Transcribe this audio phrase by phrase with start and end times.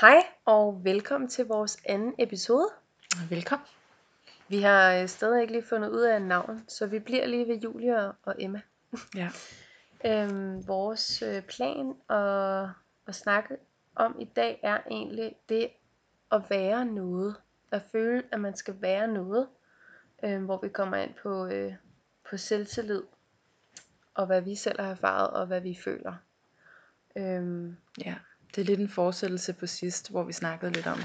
[0.00, 2.68] Hej og velkommen til vores anden episode.
[3.28, 3.66] Velkommen.
[4.48, 7.56] Vi har øh, stadig ikke lige fundet ud af navn, så vi bliver lige ved
[7.60, 8.60] Julia og Emma.
[9.14, 9.30] Ja.
[10.06, 12.68] Øhm, vores øh, plan at,
[13.06, 13.56] at snakke
[13.94, 15.70] om i dag er egentlig det
[16.32, 17.36] at være noget.
[17.70, 19.48] At føle, at man skal være noget.
[20.24, 21.74] Øhm, hvor vi kommer ind på, øh,
[22.30, 23.02] på selvtillid.
[24.14, 26.14] Og hvad vi selv har erfaret, og hvad vi føler.
[27.16, 28.14] Øhm, ja.
[28.56, 30.98] Det er lidt en fortsættelse på sidst, hvor vi snakkede lidt om,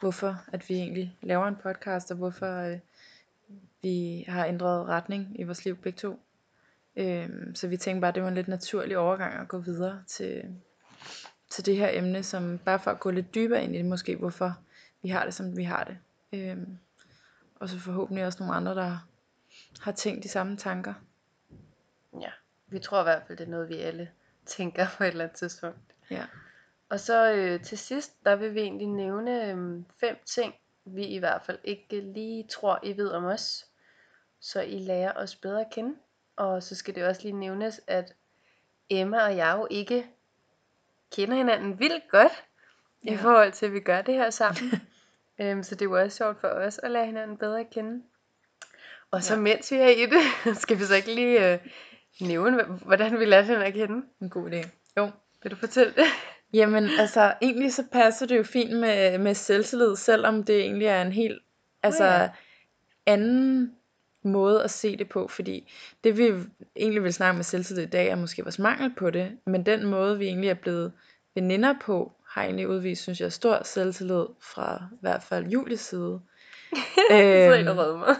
[0.00, 2.78] hvorfor at vi egentlig laver en podcast, og hvorfor øh,
[3.82, 6.20] vi har ændret retning i vores liv begge to.
[6.96, 10.02] Øhm, så vi tænkte bare, at det var en lidt naturlig overgang at gå videre
[10.06, 10.56] til,
[11.50, 14.16] til det her emne, som bare for at gå lidt dybere ind i det, måske
[14.16, 14.58] hvorfor
[15.02, 15.98] vi har det, som vi har det.
[16.32, 16.78] Øhm,
[17.54, 19.08] og så forhåbentlig også nogle andre, der
[19.80, 20.94] har tænkt de samme tanker.
[22.20, 22.30] ja,
[22.66, 24.08] vi tror i hvert fald, det er noget, vi alle
[24.46, 25.78] tænker på et eller andet tidspunkt.
[26.10, 26.26] Ja.
[26.92, 31.18] Og så øh, til sidst, der vil vi egentlig nævne øh, fem ting, vi i
[31.18, 33.66] hvert fald ikke lige tror, I ved om os.
[34.40, 35.96] Så I lærer os bedre at kende.
[36.36, 38.14] Og så skal det også lige nævnes, at
[38.90, 40.06] Emma og jeg jo ikke
[41.12, 42.32] kender hinanden vildt godt,
[43.04, 43.12] ja.
[43.12, 44.72] i forhold til, at vi gør det her sammen.
[45.40, 48.02] øhm, så det er jo også sjovt for os at lære hinanden bedre at kende.
[49.10, 49.40] Og så Ja.
[49.40, 51.58] mens vi er i det, skal vi så ikke lige øh,
[52.20, 54.06] nævne, hvordan vi lærte hinanden at kende.
[54.20, 54.68] En god idé.
[54.96, 55.10] Jo.
[55.42, 56.06] Vil du fortælle det?
[56.52, 61.02] Jamen, altså, egentlig så passer det jo fint med, med selvtillid, selvom det egentlig er
[61.02, 61.42] en helt
[61.82, 62.28] altså, ja.
[63.06, 63.72] anden
[64.24, 65.72] måde at se det på, fordi
[66.04, 66.32] det vi
[66.76, 69.86] egentlig vil snakke med selvtillid i dag, er måske vores mangel på det, men den
[69.86, 70.92] måde, vi egentlig er blevet
[71.34, 76.20] veninder på, har egentlig udvist, synes jeg, stor selvtillid fra i hvert fald Julies side.
[77.12, 78.16] Øhm, mig.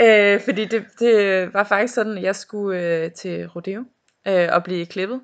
[0.34, 3.84] øh, fordi det, det var faktisk sådan, at jeg skulle øh, til rodeo
[4.28, 5.20] øh, og blive klippet.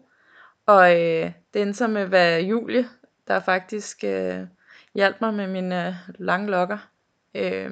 [0.71, 2.89] Og øh, det endte så med at være Julie,
[3.29, 4.39] der faktisk øh,
[4.95, 6.79] hjalp mig med mine øh, lange lokker.
[7.35, 7.71] Øh,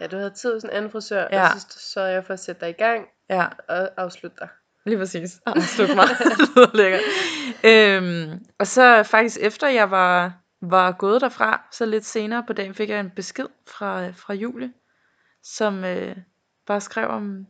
[0.00, 1.42] Ja, du havde tid hos en anden frisør, Ja.
[1.44, 4.48] og så sørgede jeg for at sætte dig i gang ja, og afslutte dig.
[4.86, 5.30] lige præcis.
[5.76, 6.04] Slut mig.
[6.56, 7.00] Det lækkert.
[7.64, 12.74] Øhm, og så faktisk efter jeg var, var gået derfra, så lidt senere på dagen
[12.74, 14.72] fik jeg en besked fra, fra Julie,
[15.42, 16.16] som øh,
[16.66, 17.46] bare skrev om,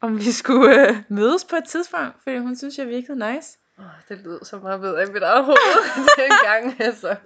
[0.00, 3.58] om vi skulle øh, mødes på et tidspunkt, fordi hun synes, jeg virkede nice.
[3.82, 5.56] Oh, det lyder så meget bedre i mit eget hoved
[6.22, 7.16] dengang, altså.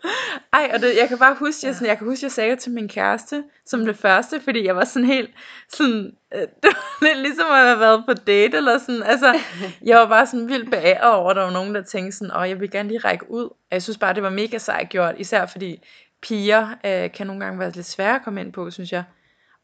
[0.52, 2.58] Ej, og det, jeg kan bare huske, jeg, sådan, jeg kan huske, jeg sagde det
[2.58, 5.30] til min kæreste, som det første, fordi jeg var sådan helt,
[5.68, 9.40] sådan, øh, det var lidt ligesom at have været på date, eller sådan, altså,
[9.82, 12.48] jeg var bare sådan vildt beæret over, at der var nogen, der tænkte sådan, åh,
[12.48, 13.44] jeg vil gerne lige række ud.
[13.44, 15.86] Og jeg synes bare, det var mega sejt gjort, især fordi
[16.22, 19.04] piger øh, kan nogle gange være lidt svære at komme ind på, synes jeg.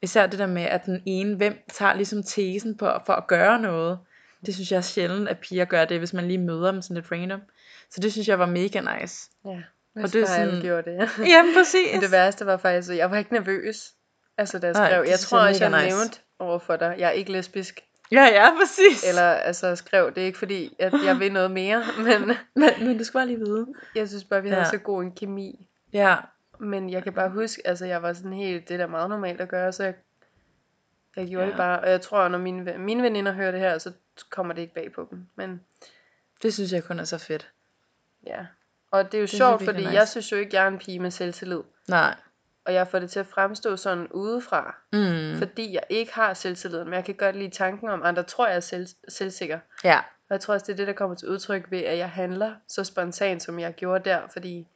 [0.03, 3.59] Især det der med, at den ene, hvem tager ligesom tesen på, for at gøre
[3.59, 3.99] noget.
[4.47, 6.95] Det synes jeg er sjældent, at piger gør det, hvis man lige møder dem sådan
[6.95, 7.41] lidt random.
[7.91, 9.31] Så det synes jeg var mega nice.
[9.45, 9.63] Ja,
[9.95, 11.11] hvis Og det er sådan- gjorde det.
[11.33, 11.93] Jamen, præcis.
[11.93, 13.93] Men det værste var faktisk, at jeg var ikke nervøs.
[14.39, 15.03] Altså, da jeg Nej, skrev.
[15.05, 15.97] det jeg tror jeg også, jeg nice.
[15.97, 16.95] nævnte over for dig.
[16.99, 17.81] Jeg er ikke lesbisk.
[18.13, 19.09] Ja, ja, præcis.
[19.09, 21.85] Eller altså skrev, det er ikke fordi, at jeg vil noget mere.
[22.07, 23.67] Men Men, men du skal bare lige vide.
[23.95, 24.69] jeg synes bare, vi havde Ja.
[24.71, 25.69] så god en kemi.
[25.93, 26.17] Ja,
[26.61, 29.41] Men jeg kan bare huske, altså jeg var sådan helt, det er da meget normalt
[29.41, 29.95] at gøre, så jeg,
[31.17, 31.51] jeg gjorde ja.
[31.51, 31.57] det Ja.
[31.63, 31.81] bare.
[31.81, 33.93] Og jeg tror, når mine, mine veninder hører det her, så
[34.31, 35.27] kommer det ikke bag på dem.
[35.37, 35.61] Men
[36.43, 37.51] det synes jeg kun er så fedt.
[38.27, 38.47] ja.
[38.91, 39.95] Og det er jo Det er sjovt, virkelig fordi nice.
[39.99, 41.61] jeg synes jo ikke, jeg er en pige med selvtillid.
[41.89, 42.15] Nej.
[42.65, 44.77] Og jeg får det til at fremstå sådan udefra.
[44.93, 45.39] Mm.
[45.39, 46.85] Fordi jeg ikke har selvtillid.
[46.85, 49.59] Men jeg kan godt lide tanken om, at andre tror, jeg er selv, selvsikker.
[49.85, 49.99] Ja.
[49.99, 52.55] Og jeg tror også, det er det, der kommer til udtryk ved, at jeg handler
[52.69, 54.21] så spontant, som jeg gjorde der.
[54.33, 54.69] Fordi,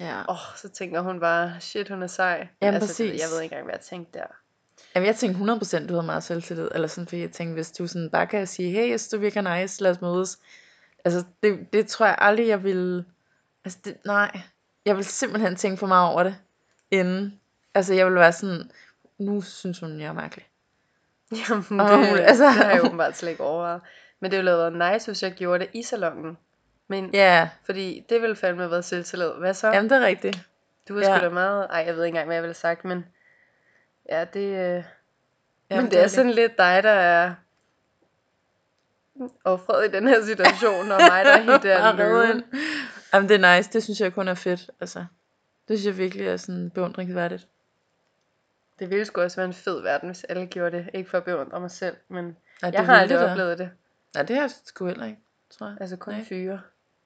[0.00, 0.22] Ja.
[0.30, 2.38] åh, så tænker hun bare, shit, hun er sej.
[2.38, 3.22] Men Jamen, altså, det- præcis.
[3.22, 4.26] Jeg ved ikke engang, hvad jeg tænkte der.
[4.94, 6.68] Jamen, jeg tænkte 100% du havde meget selvtillid.
[6.74, 9.18] Eller sådan, fordi jeg tænkte, hvis du sådan bare kan sige, hey, jeg synes, du
[9.18, 10.38] virker nice, lad os mødes.
[11.04, 13.04] Altså, det, det tror jeg aldrig, jeg ville...
[13.64, 14.40] Altså, det, nej.
[14.86, 16.36] Jeg vil simpelthen tænke for meget over det.
[16.90, 17.40] Inden.
[17.74, 18.70] Altså, jeg vil være sådan,
[19.18, 20.46] nu synes hun, jeg er mærkelig.
[21.48, 22.44] Jamen, Og det, hun- altså...
[22.44, 23.80] det har jeg åbenbart slet ikke overvejet.
[24.20, 26.38] Men det ville have været nice, hvis jeg gjorde det i salongen.
[26.88, 29.30] Men, Ja, Fordi det ville fandme have været selvtillid.
[29.38, 29.68] Hvad så?
[29.68, 30.40] jamen det er rigtigt.
[30.88, 31.18] du har sgu ja.
[31.20, 31.66] da meget...
[31.70, 33.04] Ej, jeg ved ikke engang, hvad jeg ville have sagt, men...
[34.08, 34.40] Ja, det...
[34.40, 34.84] Øh...
[35.70, 37.34] Jamen, men det er sådan lidt dig, der er
[39.44, 42.44] offret i den her situation, og mig, der er helt der løven.
[43.14, 44.70] Jamen det er nice, det synes jeg kun er fedt.
[44.80, 45.04] Altså,
[45.68, 47.46] det synes jeg virkelig er sådan beundringsværdigt.
[48.78, 50.90] Det ville sgu også være en fed verden, hvis alle gjorde det.
[50.94, 53.70] Ikke for at beundre mig selv, men Ja, jeg har aldrig oplevet det.
[54.14, 55.18] Nej, det har jeg sgu heller ikke,
[55.50, 55.76] tror jeg.
[55.80, 56.24] Altså kun Nej.
[56.24, 56.60] fyre.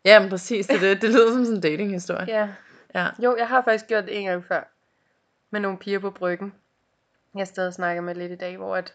[0.04, 2.26] Ja, men præcis, det, er det, det lyder som sådan en datinghistorie.
[2.28, 2.48] Ja.
[2.94, 3.08] Ja.
[3.18, 4.68] Jo, jeg har faktisk gjort det en gang før.
[5.50, 6.54] Med nogle piger på bryggen.
[7.36, 8.94] Jeg stadig snakker med lidt i dag, hvor at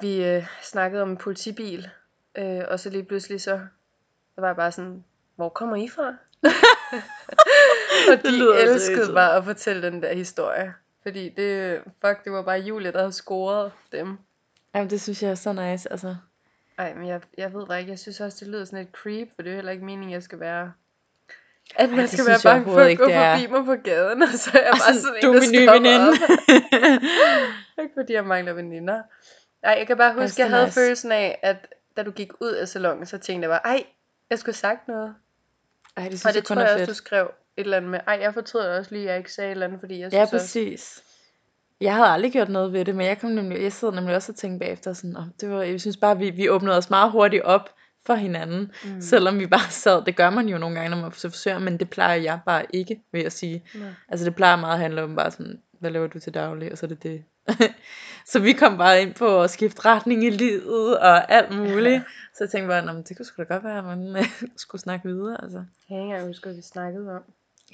[0.00, 1.88] vi øh, snakkede om en politibil.
[2.34, 3.60] Øh, og så lige pludselig så,
[4.36, 5.04] var jeg bare sådan,
[5.36, 6.06] hvor kommer I fra?
[8.10, 10.74] og Det de lyder elskede bare at fortælle den der historie.
[11.02, 14.18] Fordi det, fuck, det var bare Julia, der havde scoret dem.
[14.74, 16.16] Jamen, det synes jeg er så nice, altså.
[16.78, 19.28] Ej, men jeg, jeg ved bare ikke, jeg synes også, det lyder sådan et creep,
[19.34, 20.72] for det er heller ikke meningen, jeg skal være...
[21.76, 24.28] At man det skal være jeg bange for at gå forbi mig på gaden, og
[24.28, 26.12] så er jeg bare sådan du en, er der min nye veninde.
[27.82, 29.02] ikke fordi jeg mangler veninder.
[29.62, 30.80] Nej, jeg kan bare huske, så jeg havde nice.
[30.80, 31.56] følelsen af, at
[31.96, 33.84] da du gik ud af salongen, så tænkte jeg bare, ej,
[34.30, 35.14] jeg skulle have sagt noget.
[35.96, 36.88] Ej, det Og synes jeg det kun tror jeg også, fedt.
[36.90, 37.24] du skrev
[37.56, 39.66] et eller andet med, ej, jeg fortryder også lige, at jeg ikke sagde et eller
[39.66, 40.44] andet, fordi jeg Ja, synes også...
[40.44, 41.02] præcis.
[41.80, 44.32] Jeg havde aldrig gjort noget ved det, men jeg, kom nemlig, jeg sidder nemlig også
[44.32, 47.10] og tænker bagefter sådan, oh, det var, jeg synes bare, vi, vi åbnede os meget
[47.10, 47.70] hurtigt op
[48.06, 49.00] for hinanden, Mm.
[49.00, 51.90] selvom vi bare sad, det gør man jo nogle gange, når man forsøger, men det
[51.90, 53.64] plejer jeg bare ikke, vil jeg sige.
[53.74, 53.88] Nej.
[54.08, 56.78] Altså det plejer meget at handle om bare sådan, hvad laver du til daglig, og
[56.78, 57.24] så er det det.
[58.32, 62.02] så vi kom bare ind på at skifte retning i livet, og alt muligt.
[62.36, 64.24] Så jeg tænkte bare, "Nå, men det kunne sgu da godt være, at man øh,
[64.56, 65.42] skulle snakke videre.
[65.42, 65.58] Altså.
[65.58, 67.22] Jeg kan ikke engang huske, hvad vi snakkede om.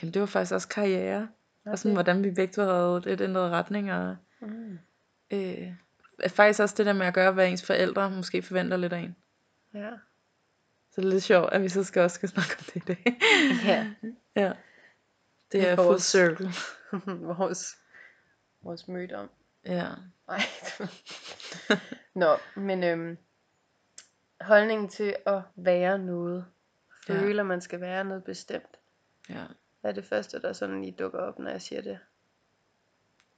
[0.02, 1.28] Jamen det var faktisk også karriere,
[1.66, 1.96] og sådan, Okay.
[1.96, 4.78] hvordan vi begge havde lidt ændret retning, og Mm.
[5.30, 5.68] øh,
[6.28, 9.16] faktisk også det der med at gøre, hvad ens forældre måske forventer lidt af en.
[9.74, 9.88] Ja.
[11.00, 13.18] Det er lidt sjovt, at vi så skal også skal snakke om det i dag.
[13.64, 13.90] Ja.
[14.42, 14.52] ja.
[15.52, 16.52] Det er vores- circle.
[17.38, 17.76] vores,
[18.62, 19.30] vores møde om.
[19.66, 19.88] Ja.
[20.28, 20.40] Nej.
[22.14, 23.18] Nå, men øhm,
[24.40, 26.44] holdningen til at være noget.
[27.08, 27.14] Ja.
[27.20, 28.76] Føler, man skal være noget bestemt.
[29.28, 29.44] ja.
[29.80, 31.98] Hvad er det første, der sådan lige dukker op, når jeg siger det?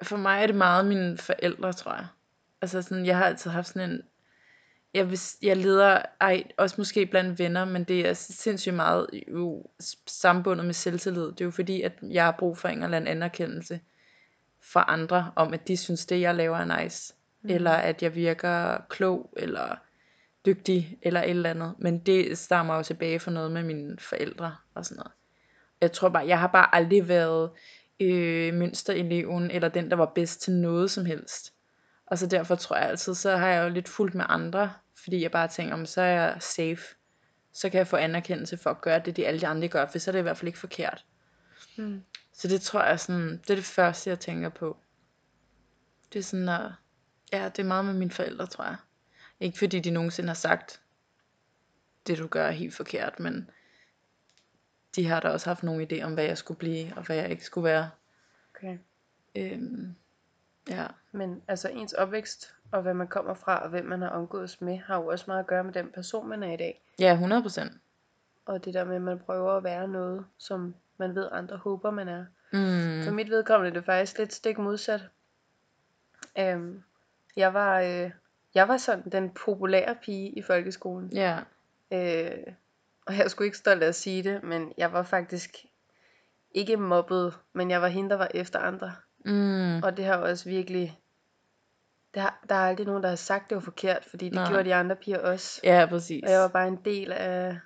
[0.02, 2.06] For mig er det meget mine forældre, tror jeg.
[2.62, 4.02] Altså sådan, jeg har altid haft sådan en,
[4.94, 9.64] jeg, hvis, jeg leder, ej, også måske blandt venner, men det er sindssygt meget jo
[10.06, 11.26] sammenbundet med selvtillid.
[11.26, 13.80] Det er jo fordi, at jeg har brug for en eller anden anerkendelse
[14.60, 17.14] fra andre, om at de synes, det jeg laver er nice.
[17.42, 17.50] Mm.
[17.50, 19.76] Eller at jeg virker klog, eller
[20.46, 21.74] dygtig, eller et eller andet.
[21.78, 25.12] Men det stammer jo tilbage fra noget med mine forældre og sådan noget.
[25.80, 27.50] Jeg tror bare, jeg har bare aldrig været
[28.00, 31.52] øh, mønstereleven, eller den, der var bedst til noget som helst.
[32.12, 35.22] Og så derfor tror jeg altid, så har jeg jo lidt fulgt med andre, fordi
[35.22, 36.82] jeg bare tænker, om så er jeg safe.
[37.52, 39.98] Så kan jeg få anerkendelse for at gøre det, de alle de andre gør, for
[39.98, 41.04] så er det i hvert fald ikke forkert.
[41.76, 42.02] Mm.
[42.32, 44.76] Så det tror jeg sådan, det er det første, jeg tænker på.
[46.12, 46.72] Det er sådan, at,
[47.32, 48.76] ja, det er meget med mine forældre, tror jeg.
[49.40, 50.80] Ikke fordi de nogensinde har sagt,
[52.06, 53.50] det du gør er helt forkert, men
[54.96, 57.30] de har da også haft nogle idé om, hvad jeg skulle blive, og hvad jeg
[57.30, 57.90] ikke skulle være.
[58.54, 58.78] Okay.
[59.34, 59.96] Øhm,
[60.68, 64.60] ja, Men altså ens opvækst, og hvad man kommer fra, og hvem man har omgås
[64.60, 66.82] med, har jo også meget at gøre med den person, man er i dag.
[66.98, 67.72] ja 100 procent.
[68.46, 71.90] Og det der med, at man prøver at være noget, som man ved, andre håber,
[71.90, 72.24] man er.
[72.52, 75.00] Mm, For mit vedkommende er det faktisk lidt stik modsat.
[76.38, 76.82] Øhm,
[77.36, 78.10] jeg var, øh,
[78.54, 81.12] jeg var sådan den populære pige i folkeskolen.
[81.12, 81.38] ja,
[81.92, 82.38] Øh,
[83.06, 85.56] og jeg skulle ikke stolt af at sige det, men jeg var faktisk
[86.50, 88.92] ikke mobbet, men jeg var hende, der var efter andre.
[89.24, 90.98] Mm, Og det har også virkelig...
[92.14, 94.48] Der, der er aldrig nogen, der har sagt, det var forkert, fordi det Nej.
[94.48, 95.60] gjorde de andre piger også.
[95.64, 96.22] ja, præcis.
[96.24, 97.58] Og jeg var bare en del af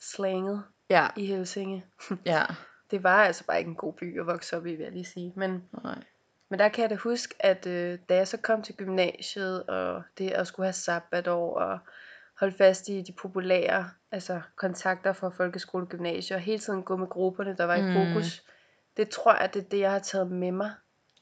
[0.00, 1.84] slanget Ja, i Helsinge.
[2.26, 2.42] ja,
[2.90, 5.04] Det var altså bare ikke en god by at vokse op i, vil jeg lige
[5.04, 5.32] sige.
[5.36, 5.98] Men, nej.
[6.48, 10.02] men der kan jeg da huske, at øh, da jeg så kom til gymnasiet, og
[10.18, 11.78] det at skulle have sabbatår, og
[12.40, 16.96] holde fast i de populære altså kontakter fra folkeskole og gymnasie, og hele tiden gå
[16.96, 17.92] med grupperne, der var i Mm.
[17.94, 18.42] fokus.
[18.96, 20.70] Det tror jeg, det er det, jeg har taget med mig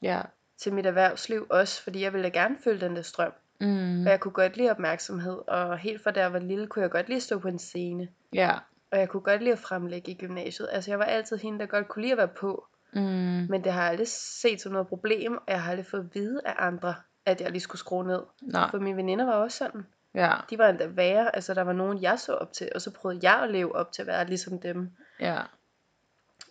[0.01, 0.21] Ja,
[0.57, 3.33] til mit erhvervsliv også, fordi jeg ville da gerne følge den der strøm.
[3.59, 6.83] mm, Og jeg kunne godt lide opmærksomhed, og helt fra da jeg var lille, kunne
[6.83, 8.07] jeg godt lide at stå på en scene.
[8.33, 8.51] ja,
[8.91, 10.69] Og jeg kunne godt lide at fremlægge i gymnasiet.
[10.71, 12.67] Altså jeg var altid hende, der godt kunne lide at være på.
[12.93, 13.01] mm,
[13.49, 16.15] Men det har jeg aldrig set som noget problem, og jeg har aldrig fået at
[16.15, 18.21] vide af andre, at jeg lige skulle skrue ned.
[18.41, 19.85] nej, For mine veninder var også sådan.
[20.15, 22.91] ja, De var endda værre, altså der var nogen, jeg så op til, og så
[22.91, 24.91] prøvede jeg at leve op til at være ligesom dem.
[25.19, 25.39] ja,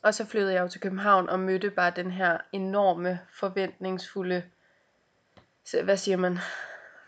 [0.03, 4.43] Og så flyttede jeg jo til København og mødte bare den her enorme, forventningsfulde,
[5.85, 6.39] hvad siger man,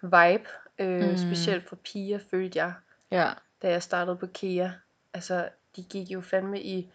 [0.02, 0.48] vibe.
[0.78, 1.16] Øh, Mm.
[1.16, 2.72] Specielt for piger, følte jeg,
[3.10, 3.30] ja,
[3.62, 4.70] da jeg startede på KEA.
[5.14, 6.92] Altså, de gik jo fandme i,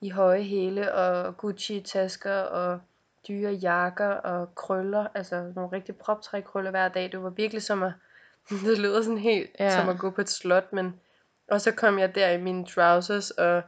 [0.00, 2.80] i høje hæle og Gucci-tasker og
[3.28, 5.06] dyre jakker og krøller.
[5.14, 7.12] Altså, nogle rigtig proptræk-krøller hver dag.
[7.12, 7.92] Det var virkelig som at,
[8.66, 9.80] det lyder sådan helt ja.
[9.80, 11.00] som at gå på et slot, men
[11.48, 13.62] og så kom jeg der i mine trousers og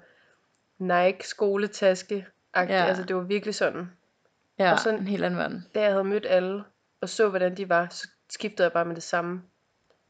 [0.79, 2.27] Nike skoletaske.
[2.57, 2.63] Ja.
[2.63, 2.85] Ja.
[2.85, 3.91] Altså, det var virkelig sådan.
[4.59, 5.67] ja, Og sådan- en helt anden verden.
[5.75, 6.65] Da jeg havde mødt alle
[7.01, 9.43] og så, hvordan de var, så skiftede jeg bare med det samme.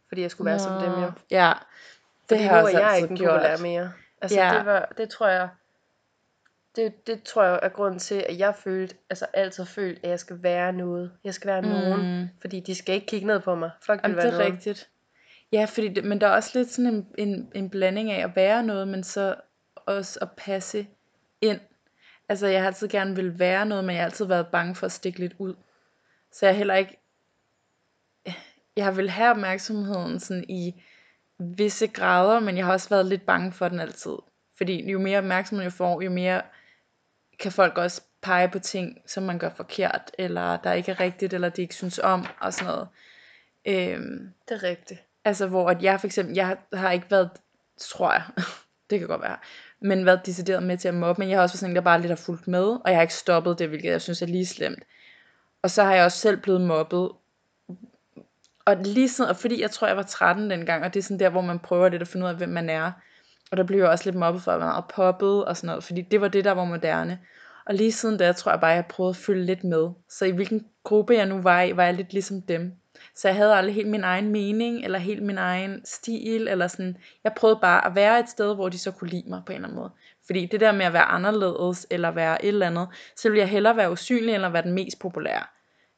[0.09, 1.01] Fordi jeg skulle være som dem, jo.
[1.01, 1.53] Nå, Ja,
[2.29, 3.31] Fordi det nu har er jeg altid ikke den gjort.
[3.41, 3.93] populære mere.
[4.23, 4.55] Altså Ja.
[4.59, 5.49] det var, det tror jeg,
[6.77, 10.21] det, det tror jeg er grunden til, at jeg følte, altså altid følt, at jeg
[10.21, 11.13] skal være noget.
[11.25, 11.69] Jeg skal være mm.
[11.69, 13.71] nogen, fordi de skal ikke kigge ned på mig.
[13.83, 14.53] Folk vil Jamen, være det er noget.
[14.53, 14.89] rigtigt.
[15.53, 18.37] Ja, fordi det, men der er også lidt sådan en, en, en blanding af at
[18.37, 19.35] være noget, men så
[19.87, 20.87] også at passe
[21.41, 21.61] ind.
[22.29, 24.87] Altså jeg har altid gerne vil være noget, men jeg har altid været bange for
[24.87, 25.55] at stikke lidt ud.
[26.33, 26.99] Så jeg er heller ikke,
[28.77, 30.83] jeg vil have opmærksomheden sådan i
[31.39, 34.17] visse grader, men jeg har også været lidt bange for den altid.
[34.57, 36.43] Fordi jo mere opmærksomhed jeg får, jo mere
[37.39, 41.33] kan folk også pege på ting, som man gør forkert, eller der ikke er rigtigt,
[41.35, 42.89] eller de ikke synes om, og sådan noget.
[43.67, 45.03] Øhm, Det er rigtigt.
[45.25, 47.31] altså hvor at jeg for eksempel, jeg har ikke været,
[47.79, 48.23] tror jeg,
[48.91, 49.39] det kan godt være,
[49.87, 51.83] men været decideret med til at mobbe, men jeg har også været sådan en, der
[51.83, 54.27] bare lidt har fulgt med, og jeg har ikke stoppet det, hvilket jeg synes er
[54.27, 54.83] lige slemt.
[55.63, 57.11] Og så har jeg også selv blevet mobbet.
[58.65, 61.19] Og lige sådan, og fordi jeg tror, jeg var 13 dengang, og det er sådan
[61.19, 62.93] der, hvor man prøver lidt at finde ud af, hvem man er.
[63.51, 65.85] Og der blev jeg også lidt mobbet for at være meget poppet og sådan noget,
[65.85, 67.19] fordi det var det, der var moderne.
[67.67, 69.89] Og lige siden da, tror jeg bare, jeg prøvede at følge lidt med.
[70.09, 72.73] Så i hvilken gruppe jeg nu var i, var jeg lidt ligesom dem.
[73.17, 76.97] Så jeg havde aldrig helt min egen mening, eller helt min egen stil, eller sådan.
[77.25, 79.57] Jeg prøvede bare at være et sted, hvor de så kunne lide mig på en
[79.57, 79.91] eller anden måde.
[80.27, 83.49] Fordi det der med at være anderledes, eller være et eller andet, så ville jeg
[83.49, 85.43] hellere være usynlig, eller være den mest populære.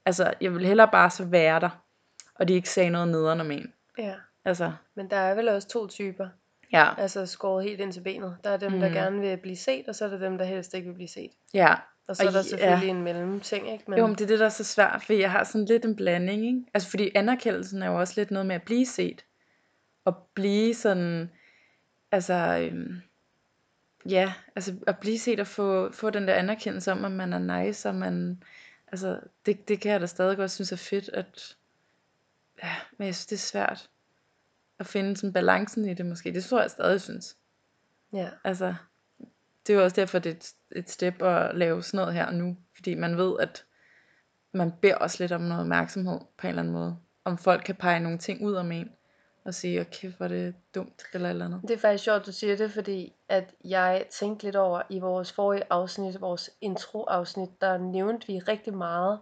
[0.06, 1.82] Altså, jeg ville hellere bare så være der,
[2.34, 3.72] og de ikke sagde noget nederen om en.
[3.98, 4.14] Ja.
[4.44, 6.28] Altså, Men der er vel også to typer.
[6.72, 8.36] ja, Altså skåret helt ind til benet.
[8.44, 8.80] Der er dem, mm.
[8.80, 11.08] der gerne vil blive set, og så er der dem, der helst ikke vil blive
[11.08, 11.30] set.
[11.54, 11.74] ja.
[12.08, 12.42] Og så Og er der ja.
[12.42, 13.84] selvfølgelig en mellemting, ikke?
[13.88, 15.84] Men, Jo, men det er det, der er så svært, for jeg har sådan lidt
[15.84, 16.64] en blanding, ikke?
[16.74, 19.24] Altså, fordi anerkendelsen er jo også lidt noget med at blive set.
[20.04, 21.30] Og blive sådan,
[22.12, 23.02] altså, øhm,
[24.08, 27.62] ja, altså at blive set og få, få den der anerkendelse om, at man er
[27.62, 28.42] nice, og man,
[28.86, 31.56] altså, det, det kan jeg da stadig godt synes er fedt, at,
[32.62, 33.90] ja, men jeg synes, det er svært
[34.78, 36.32] at finde sådan balancen i det måske.
[36.32, 37.36] Det tror jeg stadig synes.
[38.12, 38.30] ja.
[38.44, 38.74] Altså,
[39.68, 42.30] det er jo også derfor, det er et, et step at lave sådan noget her
[42.30, 42.56] nu.
[42.76, 43.64] Fordi man ved, at
[44.52, 46.96] man beder også lidt om noget opmærksomhed på en eller anden måde.
[47.24, 48.90] Om folk kan pege nogle ting ud om en.
[49.44, 51.62] Og sige, okay, hvor er det dumt, eller eller andet.
[51.62, 55.32] Det er faktisk sjovt, du siger det, fordi at jeg tænkte lidt over i vores
[55.32, 59.18] forrige afsnit, vores intro-afsnit, der nævnte vi rigtig meget,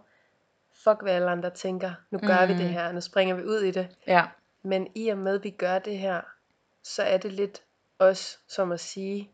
[0.83, 2.47] fuck hvad alle andre tænker, nu gør mm.
[2.47, 2.71] vi det Mm.
[2.71, 3.87] her, nu springer vi ud i det.
[4.07, 4.25] Ja,
[4.63, 6.21] Men i og med, at vi gør det her,
[6.83, 7.61] så er det lidt
[7.99, 9.31] os, som at sige,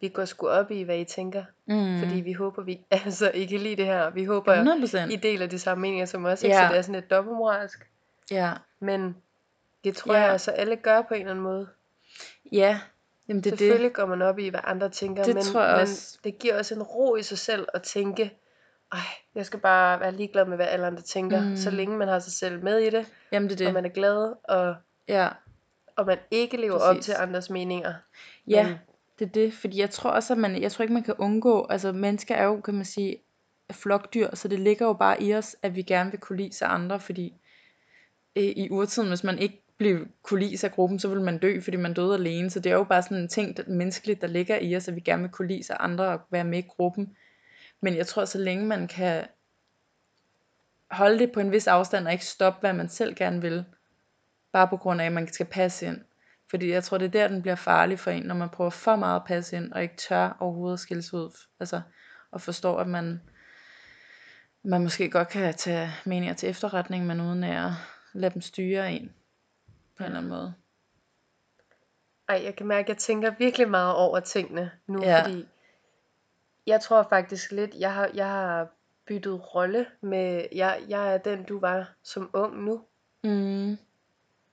[0.00, 1.44] vi går sgu op i, hvad I tænker.
[1.66, 1.98] mm.
[1.98, 4.10] Fordi vi håber, vi altså I kan lide det her.
[4.10, 5.12] Vi håber, 100 procent.
[5.12, 6.56] I deler de samme meninger som os, ikke?
[6.56, 6.66] Ja.
[6.66, 7.86] så det er sådan lidt dobbeltmoralsk.
[8.30, 9.16] Ja, Men
[9.84, 10.20] det tror Ja.
[10.20, 11.68] jeg altså alle gør på en eller anden måde.
[12.52, 12.80] ja.
[13.28, 13.94] Jamen det Selvfølgelig det.
[13.96, 16.18] går man op i, hvad andre tænker, Det men, tror jeg men også.
[16.24, 18.38] det giver også en ro i sig selv at tænke,
[18.92, 18.98] ej,
[19.34, 21.56] jeg skal bare være ligeglad med, hvad alle andre tænker, mm.
[21.56, 23.74] så længe man har sig selv med i det, Jamen det er og det.
[23.74, 24.74] man er glad, og,
[25.08, 25.28] Ja,
[25.96, 27.04] og man ikke lever op Præcis.
[27.04, 27.94] til andres meninger.
[28.46, 28.66] ja.
[28.68, 28.78] Men,
[29.18, 31.66] det er det, fordi jeg tror også, at man, jeg tror ikke, man kan undgå,
[31.70, 33.16] altså mennesker er jo, kan man sige,
[33.72, 36.68] flokdyr, så det ligger jo bare i os, at vi gerne vil kunne lide sig
[36.68, 37.34] andre, fordi
[38.36, 41.60] øh, i urtiden, hvis man ikke blev kunne lide sig gruppen, så ville man dø,
[41.60, 44.26] fordi man døde alene, så det er jo bare sådan en ting der, menneskeligt, der
[44.26, 46.66] ligger i os, at vi gerne vil kunne lide sig andre og være med i
[46.68, 47.16] gruppen.
[47.80, 49.26] Men jeg tror, så længe man kan
[50.90, 53.64] holde det på en vis afstand og ikke stoppe, hvad man selv gerne vil,
[54.52, 55.98] bare på grund af, at man skal passe ind.
[56.50, 58.96] Fordi jeg tror, det er der, den bliver farlig for en, når man prøver for
[58.96, 61.38] meget at passe ind, og ikke tør overhovedet at skille sig ud.
[61.60, 61.80] Altså,
[62.30, 63.20] og forstår, at man,
[64.62, 67.70] man måske godt kan tage meninger til efterretning, men uden at
[68.14, 69.12] lade dem styre en
[69.96, 70.54] på en eller anden måde.
[72.28, 75.22] ej, jeg kan mærke, at jeg tænker virkelig meget over tingene nu, Ja.
[75.22, 75.46] fordi
[76.66, 78.68] jeg tror faktisk lidt, jeg har, jeg har
[79.06, 82.84] byttet rolle med, jeg, jeg er den, du var som ung nu.
[83.24, 83.76] Mm,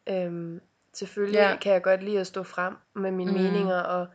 [0.09, 0.61] Øhm,
[0.97, 1.55] selvfølgelig Ja.
[1.61, 3.37] kan jeg godt lide at stå frem med mine Mm.
[3.37, 4.07] meninger, og,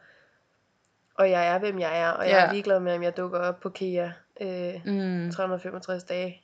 [1.14, 2.46] og jeg er, hvem jeg er, og jeg Ja.
[2.46, 4.10] er ligeglad med, om jeg dukker op på KEA
[4.40, 6.42] øh, mm, 365 dage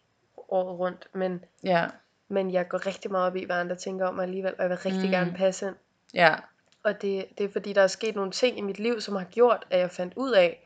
[0.48, 1.86] året rundt, men, ja,
[2.28, 4.70] men jeg går rigtig meget op i, hvad andre tænker om mig alligevel, og jeg
[4.70, 5.10] vil rigtig Mm.
[5.10, 5.74] gerne passe ind.
[6.14, 6.34] ja,
[6.84, 9.24] Og det, det er fordi, der er sket nogle ting i mit liv, som har
[9.24, 10.62] gjort, at jeg fandt ud af,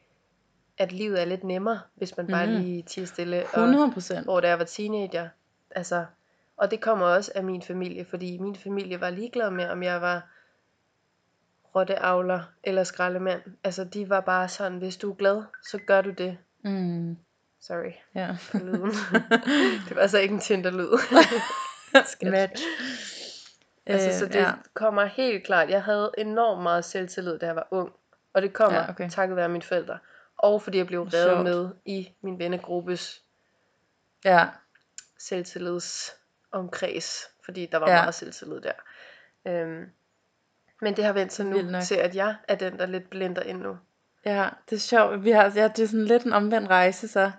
[0.79, 2.53] at livet er lidt nemmere, hvis man bare Mm.
[2.53, 3.45] lige tiger stille.
[3.55, 4.25] Og, 100 procent.
[4.27, 5.29] hvor da jeg var teenager.
[5.71, 6.05] Altså,
[6.61, 10.01] og det kommer også af min familie, fordi min familie var ligeglad med, om jeg
[10.01, 10.23] var
[11.75, 13.43] rotteavler eller skraldemand.
[13.65, 16.39] Altså, de var bare sådan, hvis du er glad, så gør du det.
[16.65, 17.17] Mm,
[17.61, 18.37] Sorry ja.
[19.89, 20.89] det var altså ikke en Tinder-lyd.
[22.31, 22.63] Match.
[23.87, 24.53] altså, så Øh, det ja.
[24.75, 25.71] kommer helt klart.
[25.71, 27.93] Jeg havde enormt meget selvtillid, da jeg var ung.
[28.33, 29.11] Og det kommer Ja, okay.
[29.11, 29.99] takket være mine forældre.
[30.37, 33.23] Og fordi jeg blev reddet med i min vennegruppes
[34.25, 34.49] Ja,
[36.55, 38.01] selvtillidsomkreds, fordi der var Ja.
[38.01, 38.73] meget selvtillid der.
[39.47, 39.85] Øhm,
[40.83, 43.61] men det har vendt sig nu til, at jeg er den, der lidt blinder ind
[43.61, 43.77] nu.
[44.25, 45.25] ja, det er sjovt.
[45.25, 47.31] Vi har, ja, det er sådan lidt en omvendt rejse, så.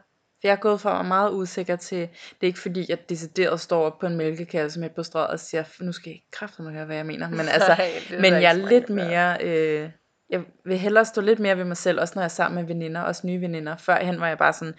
[0.43, 2.09] Jeg er gået fra meget usikker til, det
[2.41, 5.63] er ikke fordi, jeg decideret står op på en mælkekasse med på strøget og siger,
[5.79, 7.29] nu skal I kraftedeme høre, hvad jeg mener.
[7.29, 9.89] Men altså, Nej, men jeg er lidt mere, øh,
[10.29, 12.67] jeg vil hellere stå lidt mere ved mig selv, også når jeg er sammen med
[12.67, 13.77] veninder, også nye veninder.
[13.77, 14.73] Førhen var jeg bare sådan,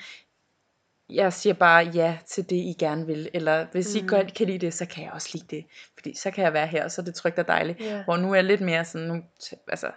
[1.14, 3.30] jeg siger bare ja til det, I gerne vil.
[3.34, 4.04] Eller hvis mm.
[4.04, 5.64] I godt kan lide det, så kan jeg også lide det.
[5.94, 7.80] Fordi så kan jeg være her, og så er det trygt og dejligt.
[7.80, 8.04] Ja.
[8.04, 9.22] Hvor nu er jeg lidt mere sådan, nu,
[9.68, 9.90] altså,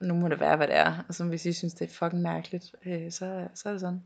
[0.00, 1.04] nu må det være, hvad det er.
[1.08, 4.02] Og så hvis I synes, det er fucking mærkeligt, øh, så, så er det sådan.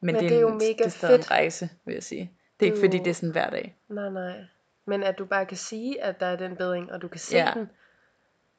[0.00, 1.30] Men, Men det, er jo en, mega det er stadig en fedt.
[1.30, 2.32] rejse, vil jeg sige.
[2.60, 3.76] Det er ikke fordi, det er sådan hver dag.
[3.88, 4.40] Nej, nej.
[4.86, 7.36] Men at du bare kan sige, at der er den bedring, og du kan se
[7.36, 7.50] Ja.
[7.54, 7.70] den.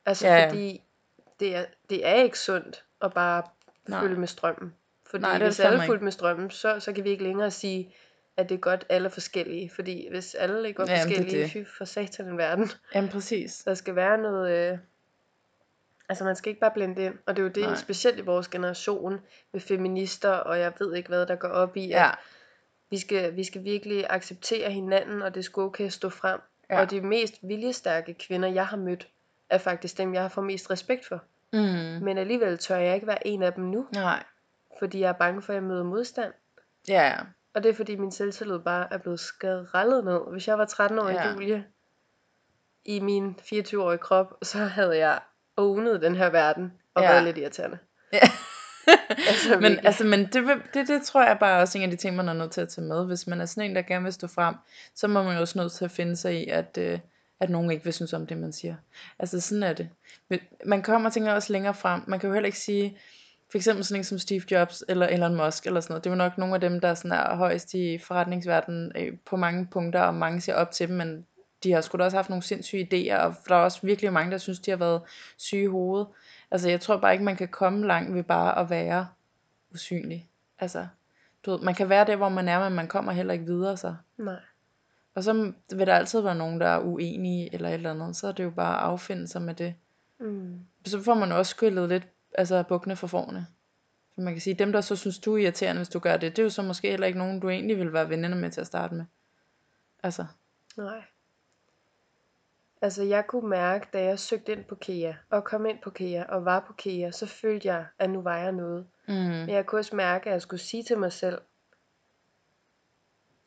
[0.05, 0.45] Altså ja.
[0.47, 0.81] fordi
[1.39, 3.43] det er, det er ikke sundt at bare
[3.87, 3.99] Nej.
[4.01, 4.73] følge med strømmen.
[5.11, 7.23] Fordi Nej, det er hvis alle fandme fulgte med strømmen, så, så kan vi ikke
[7.23, 7.95] længere sige,
[8.37, 9.71] at det er godt, alle er forskellige.
[9.75, 11.51] Fordi hvis alle ikke var Jamen, det er forskellige, det.
[11.51, 12.71] fy for satan en verden.
[12.95, 13.61] Jamen præcis.
[13.65, 14.71] Der skal være noget...
[14.71, 14.77] Øh,
[16.09, 17.13] altså man skal ikke bare blende ind.
[17.25, 17.75] Og det er jo det, Nej.
[17.75, 19.19] Specielt i vores generation,
[19.51, 22.17] med feminister, og jeg ved ikke hvad, der går op i, Ja, at
[22.89, 26.39] vi skal, vi skal virkelig acceptere hinanden, og det skal okay at stå frem.
[26.69, 26.81] Ja.
[26.81, 29.07] Og de mest viljestærke kvinder, jeg har mødt,
[29.49, 31.23] er faktisk dem, jeg har fået mest respekt for.
[31.53, 32.03] mm.
[32.05, 34.23] Men alligevel tør jeg ikke være en af dem nu, nej.
[34.81, 36.33] Fordi jeg er bange for, at jeg møder modstand.
[36.87, 37.15] Ja, ja.
[37.53, 40.19] Og det er fordi min selvtillid bare er blevet skrællet ned.
[40.31, 41.31] Hvis jeg var 13 år Ja.
[41.33, 41.65] Julie,
[42.85, 45.19] i min 24-årige krop, så havde jeg
[45.57, 47.11] ownet den her verden, og Ja.
[47.11, 47.77] været lidt irriterende.
[48.13, 48.19] Ja.
[49.27, 49.85] Altså, men, virkelig.
[49.85, 52.33] altså, men det, det, det tror jeg bare også en af de ting, man er
[52.33, 53.05] nødt til at tage med.
[53.05, 54.55] Hvis man er sådan en, der gerne vil stå frem,
[54.95, 56.99] så må man jo også nødt til at finde sig i, at, øh,
[57.39, 58.75] at nogen ikke vil synes om det, man siger.
[59.19, 59.89] Altså sådan er det.
[60.65, 62.01] Man kommer og tænker også længere frem.
[62.07, 62.99] Man kan jo heller ikke sige,
[63.51, 66.03] for eksempel sådan en som Steve Jobs eller Elon Musk eller sådan noget.
[66.03, 69.35] Det er jo nok nogle af dem, der sådan er højst i forretningsverdenen øh, på
[69.35, 71.25] mange punkter, og mange ser op til dem, men
[71.63, 74.31] de har sgu da også haft nogle sindssyge idéer, og der er også virkelig mange,
[74.31, 75.01] der synes, de har været
[75.37, 76.07] syge i hovedet.
[76.51, 79.07] Altså jeg tror bare ikke, man kan komme langt ved bare at være
[79.73, 80.29] usynlig.
[80.59, 80.87] Altså,
[81.45, 83.77] du ved, man kan være der, hvor man er, men man kommer heller ikke videre
[83.77, 83.95] så.
[84.17, 84.39] Nej.
[85.15, 88.15] Og så vil der altid være nogen, der er uenige eller et eller andet.
[88.15, 89.75] Så er det jo bare at affinde sig med det.
[90.19, 90.59] Mm.
[90.85, 92.07] Så får man også skyllet lidt
[92.37, 93.47] altså bukkene for forne.
[94.15, 96.31] Så man kan sige, dem der så synes, du er irriterende, hvis du gør det,
[96.35, 98.61] det er jo så måske heller ikke nogen, du egentlig vil være veninder med til
[98.61, 99.05] at starte med.
[100.03, 100.25] Altså,
[100.77, 101.03] Nej.
[102.81, 106.23] Altså jeg kunne mærke, da jeg søgte ind på KEA, og kom ind på KEA,
[106.23, 108.87] og var på KEA, så følte jeg, at nu var jeg noget.
[109.07, 111.41] mm, Men jeg kunne også mærke, at jeg skulle sige til mig selv,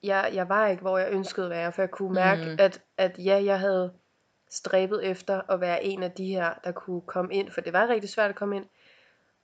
[0.03, 2.57] jeg, jeg var ikke, hvor jeg ønskede at være, for jeg kunne mærke, mm.
[2.59, 3.93] at, at ja, jeg havde
[4.51, 7.89] stræbet efter at være en af de her, der kunne komme ind, for det var
[7.89, 8.67] rigtig svært at komme ind.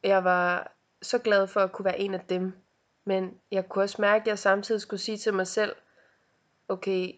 [0.03, 2.53] Jeg var så glad for at kunne være en af dem,
[3.05, 5.77] men jeg kunne også mærke, at jeg samtidig skulle sige til mig selv,
[6.69, 7.13] okay,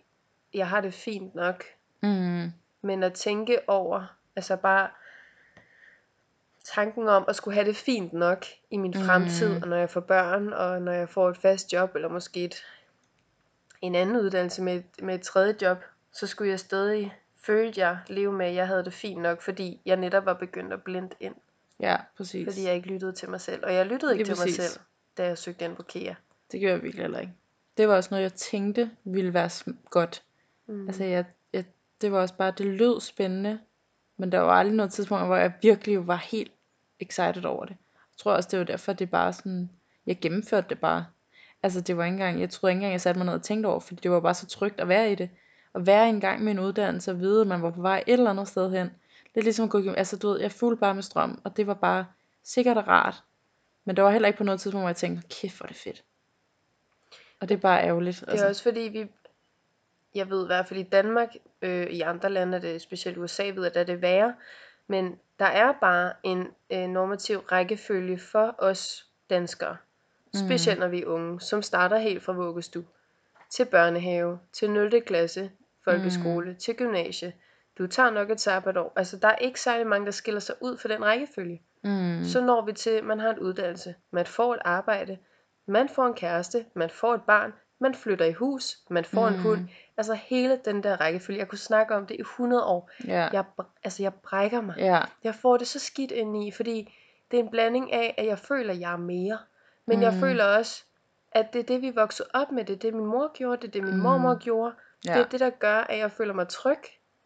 [0.54, 1.64] jeg har det fint nok,
[2.02, 4.88] mm, men at tænke over, altså bare
[6.64, 9.62] tanken om at skulle have det fint nok i min fremtid, Mm.
[9.62, 12.54] og når jeg får børn, og når jeg får et fast job, eller måske et,
[13.80, 15.78] en anden uddannelse med, et- med et tredje job,
[16.12, 19.80] så skulle jeg stadig, følte jeg, leve med, at jeg havde det fint nok, fordi
[19.86, 21.34] jeg netop var begyndt at blinde ind,
[21.82, 22.46] ja, præcis.
[22.48, 23.64] fordi jeg ikke lyttede til mig selv.
[23.64, 24.64] Og jeg lyttede ikke Lige til mig præcis.
[24.64, 24.80] selv,
[25.18, 26.14] da jeg søgte ind på KEA.
[26.52, 27.32] Det gjorde jeg virkelig heller ikke.
[27.76, 30.22] Det var også noget, jeg tænkte ville være sm- godt.
[30.66, 30.86] Mm.
[30.86, 31.64] Altså, jeg, jeg,
[32.00, 33.58] det var også bare, det lød spændende,
[34.16, 36.52] men der var aldrig noget tidspunkt, hvor jeg virkelig var helt
[37.00, 37.76] excited over det.
[37.94, 39.70] Jeg tror også, det var derfor, det bare sådan,
[40.06, 41.04] jeg gennemførte det bare.
[41.62, 43.66] Altså, det var ikke engang, jeg troede ikke engang, jeg satte mig ned og tænkte
[43.66, 45.30] over, fordi det var bare så trygt at være i det.
[45.74, 48.12] At være en gang med en uddannelse og vide, at man var på vej et
[48.12, 48.90] eller andet sted hen.
[49.34, 51.66] Lidt ligesom at gå igennem, altså du ved, jeg fulgte bare med strøm, og det
[51.66, 52.06] var bare
[52.42, 53.22] sikkert og rart.
[53.84, 55.76] Men der var heller ikke på noget tidspunkt, hvor jeg tænkte, kæft, hvor er det
[55.76, 56.04] fedt.
[57.40, 58.24] Og det er bare ærgerligt.
[58.30, 59.06] Det er også fordi, vi,
[60.14, 61.28] jeg ved i hvert fald i Danmark,
[61.62, 64.34] øh, i andre lande, det specielt USA, ved jeg, at det er værre,
[64.86, 69.76] men der er bare en øh, normativ rækkefølge for os danskere,
[70.34, 72.84] specielt når vi er unge, som starter helt fra vuggestue
[73.50, 75.02] til børnehave, til 0.
[75.06, 75.50] klasse,
[75.84, 76.56] folkeskole, mm.
[76.56, 77.32] til gymnasie.
[77.82, 78.92] Du tager nok et sabbatår.
[78.96, 81.62] Altså, der er ikke særlig mange, der skiller sig ud for den rækkefølge.
[81.84, 85.18] mm, Så når vi til, at man har en uddannelse, man får et arbejde,
[85.66, 89.34] man får en kæreste, man får et barn, man flytter i hus, man får mm.
[89.34, 89.60] en hund.
[89.96, 91.38] Altså hele den der rækkefølge.
[91.38, 92.90] Jeg kunne snakke om det i 100 år.
[93.06, 93.44] ja, Jeg,
[93.84, 94.74] altså jeg brækker mig.
[94.78, 96.94] ja, Jeg får det så skidt ind i, fordi
[97.30, 99.38] det er en blanding af, at jeg føler, at jeg er mere.
[99.86, 100.02] Men mm.
[100.02, 100.84] jeg føler også,
[101.32, 102.64] at det er det, vi voksede op med.
[102.64, 103.56] Det er det, min mor gjorde.
[103.62, 104.00] Det er det, min Mm.
[104.00, 104.74] mormor gjorde.
[105.06, 105.12] ja.
[105.14, 106.78] Det er det, der gør, at jeg føler mig tryg.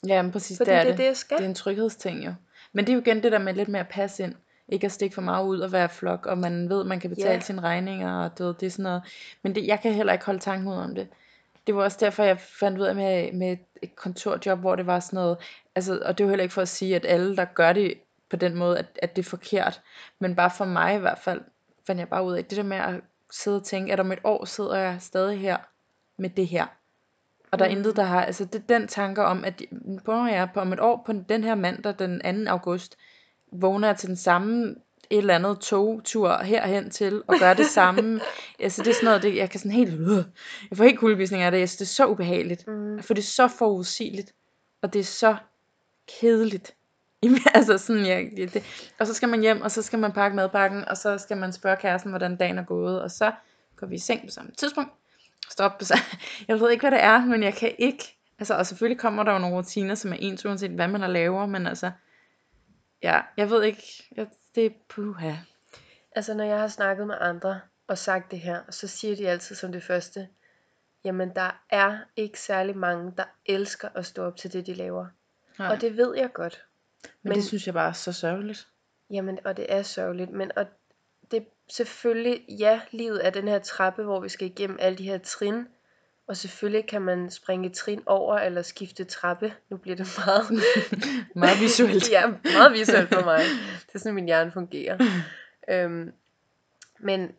[0.06, 1.04] Ja, men præcis, Fordi det er det det.
[1.04, 1.36] jeg skal.
[1.38, 2.34] Det er en tryghedsting jo.
[2.72, 4.34] Men det er jo igen det der med lidt mere at passe ind.
[4.68, 7.30] Ikke at stikke for meget ud og være flok, og man ved, man kan betale
[7.34, 7.40] Ja.
[7.40, 9.02] sine regninger, og du ved, det er sådan noget.
[9.42, 11.08] Men det, jeg kan heller ikke holde tanken ud om det.
[11.66, 14.86] Det var også derfor, jeg fandt ud af med, med et- et kontorjob, hvor det
[14.86, 15.36] var sådan noget,
[15.74, 17.94] altså, og det er jo heller ikke for at sige, at alle, der gør det
[18.30, 19.80] på den måde, at, at det er forkert.
[20.18, 21.40] Men bare for mig i hvert fald,
[21.86, 22.94] fandt jeg bare ud af, det der med at
[23.30, 25.56] sidde og tænke, at om et år sidder jeg stadig her
[26.18, 26.66] med det her.
[27.50, 27.76] Og der er Mm.
[27.76, 29.62] intet, der har, altså det, den tanke om, at
[30.04, 32.50] på, ja, på om et år, på den her mandag, den 2.
[32.50, 32.96] august,
[33.52, 34.74] vågner jeg til den samme
[35.10, 38.20] et eller andet togtur herhen til, og gør det samme.
[38.60, 40.24] altså det er sådan noget, det, jeg kan sådan helt, øh,
[40.70, 42.68] jeg får helt kuldegysning af det, jeg synes, det er så ubehageligt.
[42.68, 43.02] Mm.
[43.02, 44.32] For det er så forudsigeligt,
[44.82, 45.36] og det er så
[46.20, 46.74] kedeligt.
[47.54, 48.64] Altså sådan, ja, det,
[48.98, 51.52] og så skal man hjem, og så skal man pakke madpakken, og så skal man
[51.52, 53.32] spørge kæresten, hvordan dagen er gået, og så
[53.76, 54.90] går vi i seng på samme tidspunkt.
[55.50, 55.80] Stop.
[56.48, 58.16] Jeg ved ikke, hvad det er, men jeg kan ikke.
[58.38, 61.46] Altså, og selvfølgelig kommer der jo nogle rutiner, som er ens, uanset hvad man laver,
[61.46, 61.90] men altså,
[63.02, 65.32] ja, jeg ved ikke, jeg, det er puha.
[66.16, 69.56] Altså, når jeg har snakket med andre og sagt det her, så siger de altid
[69.56, 70.28] som det første,
[71.04, 75.06] jamen der er ikke særlig mange, der elsker at stå op til det, de laver.
[75.58, 75.68] Nej.
[75.68, 76.64] Og det ved jeg godt.
[77.02, 78.68] men, men det synes jeg bare er så sørgeligt.
[79.10, 80.66] Jamen, og det er sørgeligt, men og
[81.70, 85.68] selvfølgelig, ja, livet er den her trappe, hvor vi skal igennem alle de her trin,
[86.26, 89.54] og selvfølgelig kan man springe trin over, eller skifte trappe.
[89.68, 90.44] Nu bliver det meget,
[91.34, 92.10] Meget visuelt.
[92.16, 93.38] ja, meget visuelt for mig.
[93.86, 94.98] Det er sådan, min hjerne fungerer.
[95.68, 96.12] Øhm,
[96.98, 97.32] men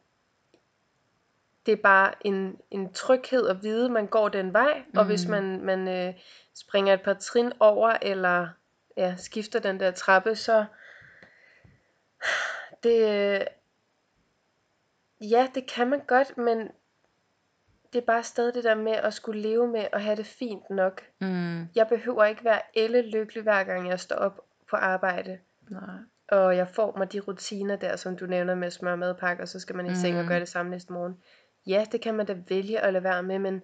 [1.66, 5.26] det er bare en, en tryghed at vide, at man går den vej, og hvis
[5.26, 5.32] Mm.
[5.32, 6.14] man, man øh,
[6.54, 8.48] springer et par trin over, eller
[8.98, 10.66] ja, skifter den der trappe, så
[12.84, 13.48] det,
[15.22, 16.72] ja, det kan man godt, men
[17.94, 20.70] det er bare stadig det der med at skulle leve med og have det fint
[20.70, 21.02] nok.
[21.22, 25.82] Mm, Jeg behøver ikke være elle lykkelig hver gang jeg står op på arbejde, nej.
[26.28, 29.48] og jeg får mig de rutiner der, som du nævner med at smøre madpakke, og
[29.48, 30.28] så skal man i seng og Mm.
[30.28, 31.18] gøre det samme næste morgen.
[31.68, 33.62] Ja, det kan man da vælge at lade være med, men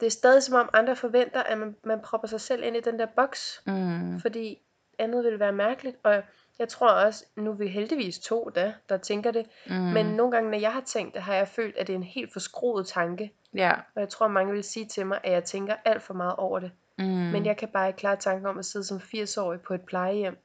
[0.00, 2.80] det er stadig som om andre forventer, at man, man propper sig selv ind i
[2.80, 4.62] den der boks, Mm, fordi
[4.98, 6.22] andet vil være mærkeligt, og
[6.58, 10.32] jeg tror også, nu er vi heldigvis to da, der tænker det, mm, men nogle
[10.32, 12.86] gange, når jeg har tænkt det, har jeg følt, at det er en helt forskruet
[12.86, 13.72] tanke, ja.
[13.94, 16.58] og jeg tror, mange vil sige til mig, at jeg tænker alt for meget over
[16.58, 16.70] det.
[16.98, 19.80] Mm, Men jeg kan bare ikke klare tanken om at sidde som 80-årig på et
[19.82, 20.38] plejehjem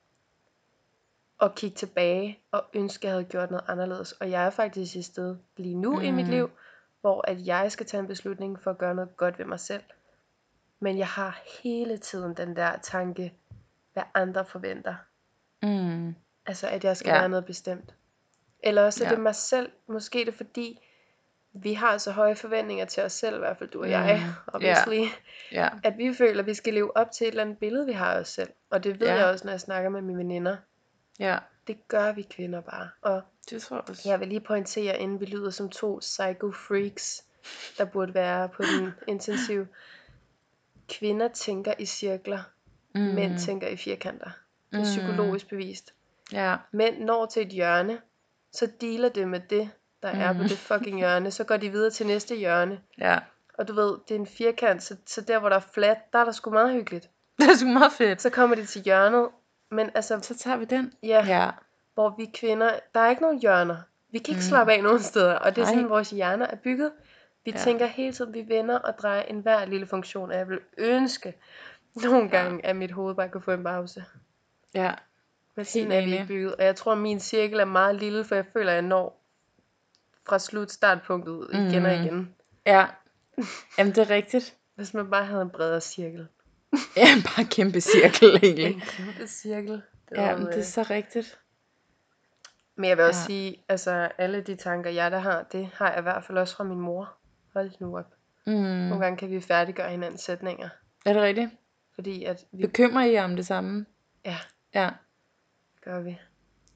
[1.37, 4.11] og kigge tilbage og ønske, at jeg havde gjort noget anderledes.
[4.11, 6.01] Og jeg er faktisk i sted lige nu mm.
[6.01, 6.31] i mit Mm.
[6.31, 6.49] liv,
[7.01, 9.83] hvor at jeg skal tage en beslutning for at gøre noget godt ved mig selv.
[10.79, 13.33] Men jeg har hele tiden den der tanke,
[13.93, 14.95] hvad andre forventer.
[15.63, 16.15] Mm,
[16.45, 17.17] Altså, at jeg skal Ja.
[17.19, 17.93] være noget bestemt.
[18.63, 19.13] Eller også er Ja.
[19.15, 19.71] det mig selv.
[19.87, 20.79] Måske er det fordi,
[21.53, 24.53] vi har så høje forventninger til os selv, i hvert fald du og jeg, Mm.
[24.53, 25.05] obviously.
[25.51, 25.69] ja.
[25.83, 28.13] At vi føler, at vi skal leve op til et eller andet billede, vi har
[28.13, 28.49] af os selv.
[28.69, 29.15] Og det ved Ja.
[29.15, 30.57] jeg også, når jeg snakker med mine veninder.
[31.19, 32.89] Ja, Det gør vi kvinder bare.
[33.01, 34.09] Og det tror jeg også.
[34.09, 37.25] jeg vil lige pointere, inden vi lyder som to psycho freaks,
[37.77, 39.67] der burde være på den intensiv.
[40.89, 42.39] Kvinder tænker i cirkler,
[42.95, 43.01] mm.
[43.01, 44.29] mænd tænker i firkanter.
[44.71, 45.93] Det er psykologisk bevist.
[46.31, 47.97] Ja, Mænd når til et hjørne,
[48.53, 49.69] så dealer det med det,
[50.03, 50.47] der er på Mm.
[50.49, 51.31] det fucking hjørne.
[51.31, 52.79] Så går de videre til næste hjørne.
[52.97, 53.19] ja.
[53.57, 56.19] Og du ved, det er en firkant, så, så der hvor der er flat, der
[56.19, 57.09] er der sgu meget hyggeligt.
[57.39, 58.21] Det er sgu meget fedt.
[58.21, 59.29] Så kommer de til hjørnet,
[59.71, 60.93] men altså, Så tager vi den.
[61.03, 61.49] ja, Ja.
[61.93, 63.77] hvor vi kvinder, der er ikke nogen hjørner.
[64.11, 64.41] Vi kan ikke Mm.
[64.49, 65.87] slappe af nogen steder, og det er sådan, Nej.
[65.89, 66.91] vores hjerner er bygget.
[67.45, 67.57] Vi Ja.
[67.57, 67.63] ja.
[67.63, 71.33] tænker hele tiden, vi vender og drejer enhver lille funktion, og jeg vil ønske
[72.03, 72.37] nogle Ja.
[72.37, 74.03] gange, at mit hoved bare kunne få en pause.
[74.73, 74.93] Ja.
[75.63, 78.25] Sådan Helt er vi ikke bygget, og jeg tror, at min cirkel er meget lille,
[78.25, 79.23] for jeg føler, at jeg når
[80.27, 82.03] fra slut startpunktet igen og Mm.
[82.03, 82.35] igen.
[82.65, 82.85] Ja.
[83.77, 84.55] Jamen, det er rigtigt.
[84.75, 86.27] Hvis man bare havde en bredere cirkel.
[86.97, 88.65] Ja, bare en kæmpe cirkel egentlig.
[88.65, 89.73] En kæmpe cirkel.
[90.09, 91.39] Det Ja, men det er øh, så rigtigt.
[92.75, 93.25] Men jeg vil også Ja.
[93.25, 96.55] sige, altså alle de tanker, jeg der har, det har jeg i hvert fald også
[96.55, 97.13] fra min mor.
[97.53, 98.13] Hold nu op.
[98.45, 98.53] Mm.
[98.53, 100.69] Nogle gange kan vi færdiggøre hinandens sætninger.
[101.05, 101.49] Er det rigtigt?
[101.95, 103.85] Fordi at vi Bekymrer I jer om det samme?
[104.25, 104.37] Ja.
[104.81, 104.89] Ja.
[105.81, 106.17] gør vi.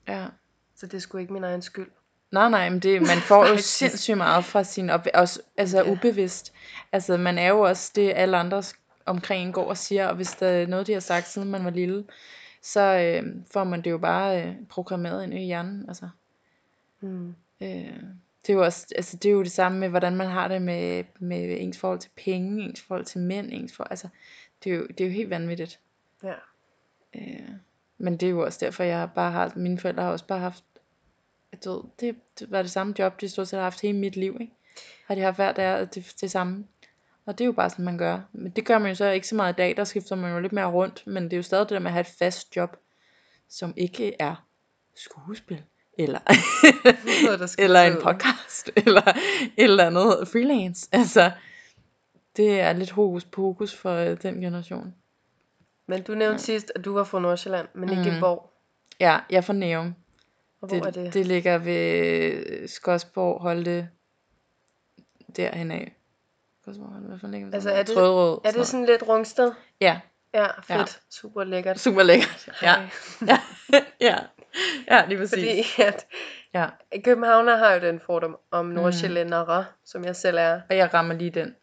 [0.08, 0.28] Ja.
[0.76, 1.88] Så det er sgu ikke min egen skyld.
[2.32, 5.92] Nej, nej, men det, man får jo sindssygt meget fra sin op, også, altså Ja.
[5.92, 6.54] ubevidst.
[6.92, 8.64] Altså, man er jo også det, alle andre
[9.06, 11.70] omkring går og siger, og hvis der er noget, de har sagt, siden man var
[11.70, 12.06] lille,
[12.62, 15.86] så øh, får man det jo bare øh, programmeret ind i hjernen.
[15.88, 16.10] Altså,
[17.04, 17.36] Mm.
[17.62, 18.04] øh,
[18.42, 20.62] det er jo også, altså, det er jo det samme med, hvordan man har det
[20.62, 24.08] med, med ens forhold til penge, ens forhold til mænd, ens forhold, altså,
[24.64, 25.80] det er jo, det er jo helt vanvittigt.
[26.24, 26.34] Ja.
[27.16, 27.50] Øh,
[28.02, 30.64] men det er jo også derfor, jeg bare har, mine forældre har også bare haft,
[31.66, 34.16] du ved, det, det var det samme job, de stort set har haft hele mit
[34.16, 34.54] liv, ikke?
[35.08, 36.66] Har de haft hver dag det, det samme.
[37.26, 38.20] Og det er jo bare sådan, man gør.
[38.34, 40.40] Men det gør man jo så ikke så meget i dag, der skifter man jo
[40.40, 42.56] lidt mere rundt, men det er jo stadig det der med at have et fast
[42.56, 42.78] job,
[43.50, 44.46] som ikke er
[44.96, 45.64] skuespil,
[45.98, 46.20] eller,
[47.26, 49.02] Noget, der eller en podcast, eller
[49.58, 50.90] et eller andet freelance.
[50.92, 51.32] Altså,
[52.38, 54.96] det er lidt hokus pokus for øh, den generation.
[55.88, 56.38] Men du nævnte Ja.
[56.38, 58.18] sidst, at du var fra Nordsjælland, men ikke Mm.
[58.18, 58.52] hvor.
[59.00, 59.96] Ja, jeg er fra Nærum.
[60.62, 61.14] Og hvor det, er det?
[61.14, 63.90] det ligger ved Skodsborg, Holte,
[65.36, 65.96] derhen af.
[67.54, 69.52] Altså, er det- Trøderød, Er det sådan lidt rungsted?
[69.82, 70.00] Ja,
[70.34, 70.70] Ja, fedt.
[70.70, 70.86] Ja.
[71.10, 71.80] Super lækkert.
[71.80, 72.50] Super lækkert.
[72.62, 72.90] Ja.
[73.28, 73.40] Ja.
[74.10, 74.18] ja.
[74.92, 75.74] Ja, lige præcis.
[75.76, 76.06] Fordi at
[76.54, 76.68] Ja.
[77.04, 80.62] Københavner har jo den fordom om nordsjællændere, som jeg selv er.
[80.70, 81.56] Og jeg rammer lige den.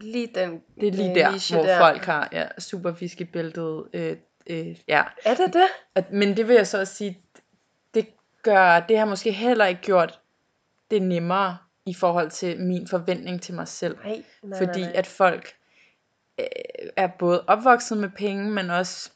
[0.00, 1.78] Lige den Det er lige øh, der, niche hvor der.
[1.78, 3.84] folk har ja, super fiskebæltet.
[3.92, 5.02] Øh, øh, ja.
[5.24, 6.04] Er det det?
[6.12, 7.18] Men det vil jeg så også sige,
[7.94, 8.06] det
[8.42, 10.20] gør, det har måske heller ikke gjort
[10.90, 11.56] det nemmere
[11.86, 13.96] i forhold til min forventning til mig selv.
[14.04, 14.98] Nej, nej, fordi nej, nej.
[14.98, 15.52] at folk
[16.38, 16.46] øh,
[16.96, 19.10] er både opvokset med penge, men også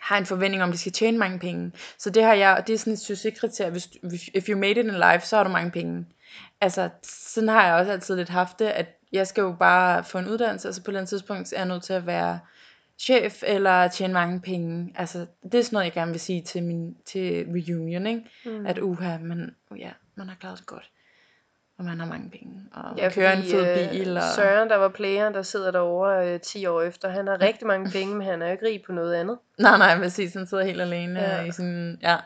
[0.00, 1.72] har en forventning om, at de skal tjene mange penge.
[1.98, 3.88] Så det har jeg, det er sådan et succeskriterie, hvis,
[4.34, 6.06] if you made it in life, så har du mange penge.
[6.60, 10.18] Altså, sådan har jeg også altid lidt haft det, at jeg skal jo bare få
[10.18, 12.40] en uddannelse, og så på et eller andet tidspunkt er jeg nødt til at være
[12.98, 14.92] chef, eller tjene mange penge.
[14.96, 18.22] Altså, det er sådan noget, jeg gerne vil sige til, min, til reunion, ikke?
[18.44, 18.66] Mm.
[18.66, 20.90] At uha, man, oh ja, man har klaret det godt.
[21.78, 24.16] Og man har mange penge, og man Ja, kører en fordi, fed øh, bil.
[24.16, 24.22] Og...
[24.36, 27.90] Søren, der var playeren, der sidder derovre øh, 10 år efter, han har rigtig mange
[27.90, 29.38] penge, men han er jo ikke rig på noget andet.
[29.58, 30.34] Nej, nej, præcis.
[30.34, 31.36] Han sidder helt alene Ja.
[31.36, 31.44] ja.
[31.44, 31.98] i sin...
[32.02, 32.16] Ja.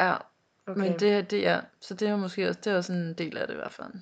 [0.00, 0.14] Ja,
[0.68, 0.80] Okay.
[0.80, 0.90] okay.
[0.90, 1.60] men det, det er...
[1.80, 3.92] Så det er måske også, det er også en del af det i hvert fald.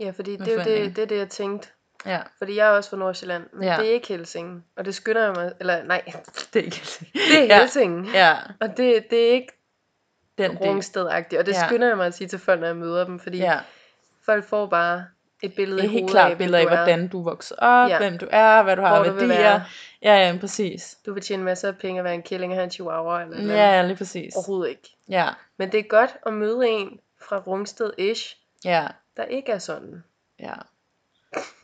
[0.00, 1.68] Ja, fordi det er jo det, det, er det, jeg tænkte.
[2.06, 3.76] Ja, Fordi jeg er også fra Nordsjælland, men Ja.
[3.80, 4.64] det er ikke Helsingen.
[4.76, 6.02] Og det skynder jeg mig, eller nej,
[6.54, 6.82] det er ikke
[7.12, 7.60] det er ja.
[7.60, 8.04] Helsingen.
[8.14, 9.52] Ja, Og det, det er ikke
[10.38, 10.58] den.
[10.58, 11.38] Rungsted-agtigt.
[11.38, 11.66] Og det Ja.
[11.66, 13.58] skynder jeg mig at sige til folk, når jeg møder dem, fordi Ja,
[14.24, 15.04] folk får bare
[15.42, 17.94] et billede er helt klart billeder af, du hvordan du vokser op, Ja.
[17.94, 17.98] ja.
[17.98, 19.28] hvem du er, hvad du har Hvor du værdier.
[19.28, 19.64] være.
[20.02, 20.96] Ja, ja, præcis.
[21.06, 23.36] Du vil tjene masser af penge at være en killing og have en chihuahua eller
[23.42, 23.58] noget.
[23.58, 24.34] Ja, lige præcis.
[24.34, 24.96] Overhovedet ikke.
[25.08, 28.86] Ja, Men det er godt at møde en fra Rungsted-ish, ja,
[29.20, 30.02] der ikke er sådan.
[30.38, 30.54] ja.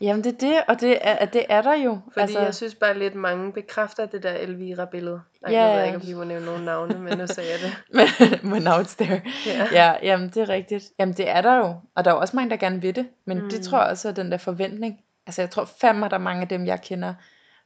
[0.01, 1.99] Jamen det er det, og det er, det er der jo.
[2.13, 2.39] Fordi altså...
[2.39, 5.21] jeg synes bare lidt, mange bekræfter det der Elvira-billede.
[5.41, 5.85] Nej, Ja, ved jeg ja.
[5.85, 8.43] ikke, om vi må nævne nogle navne, men nu sagde jeg det.
[8.51, 9.21] men, now it's there.
[9.45, 9.67] Ja.
[9.71, 10.85] Ja, jamen det er rigtigt.
[10.99, 11.75] Jamen det er der jo.
[11.95, 13.07] Og der er jo også mange, der gerne vil det.
[13.25, 13.49] Men mm.
[13.49, 14.99] det tror jeg også er den der forventning.
[15.27, 17.13] Altså jeg tror fandme, at der er mange af dem, jeg kender,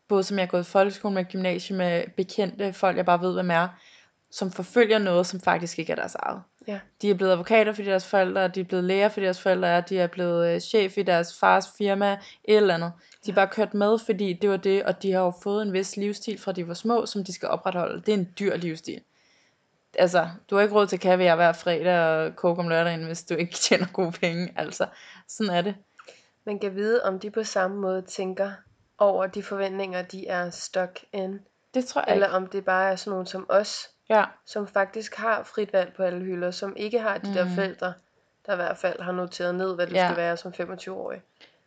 [0.08, 3.34] både som jeg har gået i folkeskole med, gymnasium med, bekendte folk, jeg bare ved,
[3.34, 3.68] hvem er,
[4.32, 6.42] som forfølger noget, som faktisk ikke er deres eget.
[6.68, 6.80] Ja.
[7.02, 9.82] De er blevet advokater, fordi deres forældre de er blevet læger, fordi deres forældre er,
[9.82, 12.12] de er blevet øh, chef i deres fars firma,
[12.44, 12.92] et eller andet.
[13.26, 15.74] De er bare kørt med, fordi det var det, og de har jo fået en
[15.74, 18.02] vis livsstil fra de var små, som de skal opretholde.
[18.02, 19.02] Det er en dyr livsstil.
[19.98, 23.34] Altså, du har ikke råd til kaviar hver fredag og koke om lørdagen, hvis du
[23.34, 24.54] ikke tjener gode penge.
[24.56, 24.86] Altså,
[25.28, 25.76] sådan er det.
[26.46, 28.52] Man kan vide, om de på samme måde tænker
[28.98, 31.40] over de forventninger, de er stuck in.
[31.74, 32.36] Det tror jeg Eller ikke.
[32.36, 36.04] om det bare er sådan nogen som os, Ja, som faktisk har frit valg på
[36.04, 37.52] alle hylder, som ikke har de der Mm.
[37.52, 37.94] forældre,
[38.46, 40.08] der i hvert fald har noteret ned, hvad du Ja.
[40.08, 41.22] skal være som 25-årig.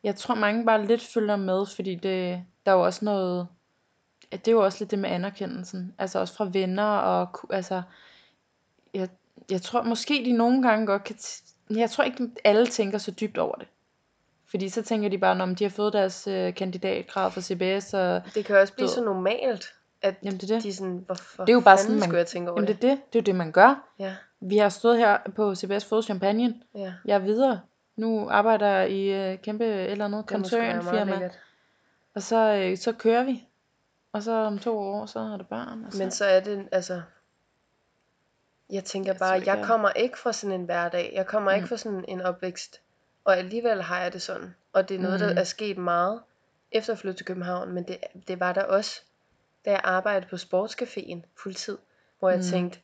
[0.05, 3.49] jeg tror mange bare lidt følger med, fordi det, der er jo også noget,
[4.33, 5.95] det er jo også lidt det med anerkendelsen.
[5.99, 7.83] Altså også fra venner og, altså,
[8.95, 9.09] jeg,
[9.51, 11.17] jeg tror måske de nogle gange godt kan,
[11.71, 13.67] jeg tror ikke alle tænker så dybt over det.
[14.51, 18.23] Fordi så tænker de bare, om de har fået deres øh, kandidatgrad fra CBS, og
[18.35, 20.63] Det kan også blive så normalt, at jamen det er det.
[20.65, 22.75] de er sådan, hvorfor Det er jo bare sådan, man- skulle jeg tænke over Jamen
[22.75, 22.83] det?
[22.83, 23.89] det er det, det er jo det, man gør.
[23.99, 26.55] Ja, Vi har stået her på CBS fået champagne.
[26.75, 26.93] ja.
[27.05, 27.61] Jeg er videre.
[27.97, 31.13] Nu arbejder jeg i øh, kæmpe eller andet Det må sgu være meget koncernfirma.
[31.13, 31.39] lækkert.
[32.15, 33.47] Og så, øh, så kører vi.
[34.13, 35.85] Og så om to år, så er der børn.
[35.85, 35.99] Og så...
[35.99, 37.03] Men så er det, altså...
[38.71, 41.13] Jeg tænker Jeg bare, tror jeg, ikke, jeg jeg- kommer ikke fra sådan en hverdag.
[41.15, 41.69] Jeg kommer ikke Mm.
[41.69, 42.81] fra sådan en opvækst.
[43.25, 44.55] Og alligevel har jeg det sådan.
[44.73, 45.27] Og det er noget, Mm.
[45.27, 46.21] der er sket meget
[46.73, 47.73] efter at flytte til København.
[47.73, 47.97] Men det,
[48.29, 49.03] det var der også,
[49.65, 51.79] da jeg arbejdede på sportscaféen fuldtid.
[52.19, 52.45] Hvor jeg Mm.
[52.45, 52.81] tænkte,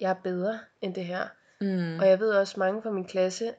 [0.00, 1.28] jeg er bedre end det her.
[1.60, 1.98] Mm.
[1.98, 3.54] Og jeg ved også, mange fra min klasse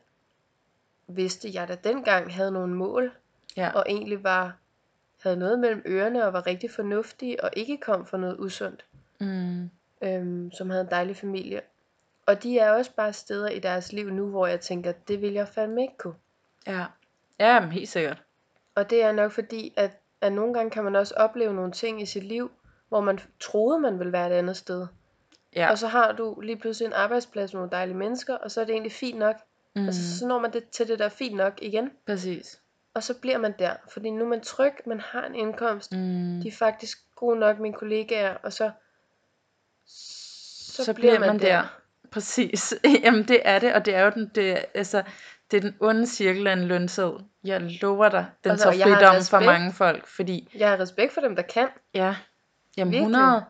[1.07, 3.11] vidste, jeg da dengang havde nogle mål.
[3.57, 3.71] Ja.
[3.75, 4.55] Og egentlig var
[5.23, 8.85] havde noget mellem ørerne og var rigtig fornuftig og ikke kom fra noget usundt
[9.19, 9.69] Mm.
[10.01, 11.61] øhm, som havde en dejlig familie.
[12.25, 15.33] Og de er også bare steder i deres liv nu, hvor jeg tænker, det vil
[15.33, 16.15] jeg fandme ikke kunne.
[16.67, 16.85] Ja.
[17.39, 18.23] Ja, men helt sikkert.
[18.75, 22.01] Og det er nok fordi, at, at nogle gange kan man også opleve nogle ting
[22.01, 22.51] i sit liv,
[22.89, 24.87] hvor man troede, man ville være et andet sted.
[25.55, 25.71] Ja.
[25.71, 28.65] Og så har du lige pludselig en arbejdsplads med nogle dejlige mennesker, og så er
[28.65, 29.35] det egentlig fint nok.
[29.75, 29.87] Mm.
[29.87, 32.59] Og så, når man det, til det der fint nok igen, Præcis.
[32.93, 33.73] og så bliver man der.
[33.89, 36.39] Fordi nu er man tryg, man har en indkomst, Mm.
[36.41, 38.71] de er faktisk gode nok, mine kollegaer, og så,
[39.87, 41.61] Så, så bliver man der.
[41.61, 41.79] der.
[42.11, 42.73] Præcis.
[43.03, 45.03] Jamen det er det, og det er jo den, det, altså,
[45.51, 47.25] det er den onde cirkel af en lønseddel.
[47.43, 51.21] Jeg lover dig, den Altså, tager fridom for mange folk, fordi, Jeg har respekt for
[51.21, 51.67] dem, der kan.
[51.93, 52.15] ja,
[52.77, 53.15] jamen Virkelig.
[53.17, 53.43] 100,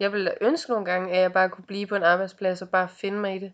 [0.00, 2.88] Jeg ville ønske nogle gange, at jeg bare kunne blive på en arbejdsplads og bare
[2.88, 3.52] finde mig i det.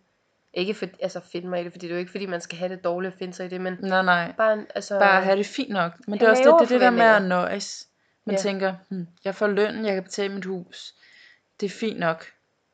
[0.55, 2.59] Ikke for, altså finde mig i det, fordi det er jo ikke fordi, man skal
[2.59, 5.37] have det dårligt at finde sig i det, men nej nej, bare, altså, bare have
[5.37, 5.93] det fint nok.
[6.09, 7.87] Men det er også det, det, det der med at nøjes.
[8.25, 8.41] Man Ja.
[8.41, 10.95] tænker, hm, jeg får løn, jeg kan betale mit hus.
[11.61, 12.27] Det er fint nok.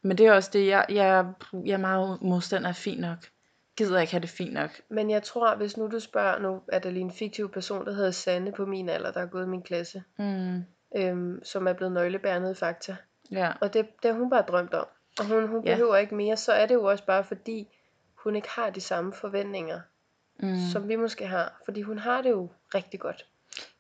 [0.03, 1.25] Men det er også det, jeg, jeg,
[1.65, 3.19] jeg er meget modstander af fint nok.
[3.77, 4.71] Gider ikke have det fint nok.
[4.89, 7.93] Men jeg tror, hvis nu du spørger, nu er der lige en fiktiv person, der
[7.93, 10.03] hedder Sanne på min alder, der er gået i min klasse.
[10.19, 10.65] Mm.
[10.97, 12.97] øhm, som er blevet nøglebærende i Fakta.
[13.31, 13.53] Ja.
[13.61, 14.87] Og det, det har hun bare drømt om.
[15.19, 15.75] Og hun, hun Ja.
[15.75, 16.37] behøver ikke mere.
[16.37, 17.69] Så er det jo også bare fordi,
[18.15, 19.81] hun ikke har de samme forventninger,
[20.41, 20.57] Mm.
[20.73, 21.61] som vi måske har.
[21.65, 23.27] Fordi hun har det jo rigtig godt.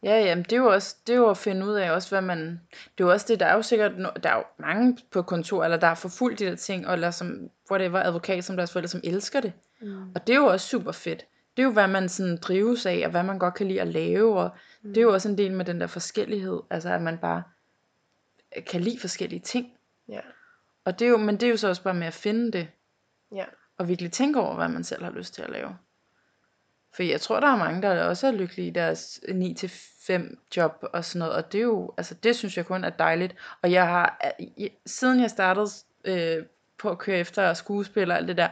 [0.02, 2.20] Ja, jamen det er jo også det er jo at finde ud af også hvad
[2.20, 5.22] man det er jo også det der er jo sikkert der er jo mange på
[5.22, 8.72] kontor eller der har forfulgt de der ting og eller som whatever advokat som deres
[8.72, 9.52] forældre som elsker det.
[9.80, 10.10] Mm.
[10.14, 11.26] Og det er jo også super fedt.
[11.56, 13.88] Det er jo hvad man sådan drives af og hvad man godt kan lide at
[13.88, 14.50] lave og
[14.82, 14.88] Mm.
[14.88, 17.42] det er jo også en del med den der forskellighed, altså at man bare
[18.66, 19.72] kan lide forskellige ting.
[20.08, 20.20] Ja,
[20.84, 22.68] Og det er jo men det er jo så også bare med at finde det
[23.34, 23.44] ja.
[23.78, 25.76] og virkelig tænke over hvad man selv har lyst til at lave.
[26.94, 31.04] For jeg tror, der er mange, der også er lykkelige i deres 9-5 job og
[31.04, 31.34] sådan noget.
[31.34, 33.34] Og det er jo, altså det synes jeg kun er dejligt.
[33.62, 35.66] Og jeg har, jeg- siden jeg startede
[36.04, 36.44] øh,
[36.78, 38.48] på at køre efter skuespiller og alt det der,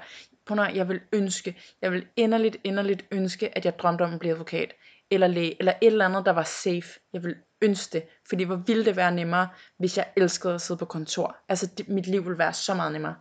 [0.47, 4.19] på når jeg vil ønske, jeg vil inderligt, inderligt ønske, at jeg drømte om at
[4.21, 4.73] blive advokat.
[5.11, 7.01] Eller læge, eller et eller andet, der var safe.
[7.13, 8.05] Jeg vil ønske det.
[8.29, 11.37] Fordi hvor ville det være nemmere, hvis jeg elskede at sidde på kontor.
[11.49, 13.15] Altså det, mit liv ville være så meget nemmere.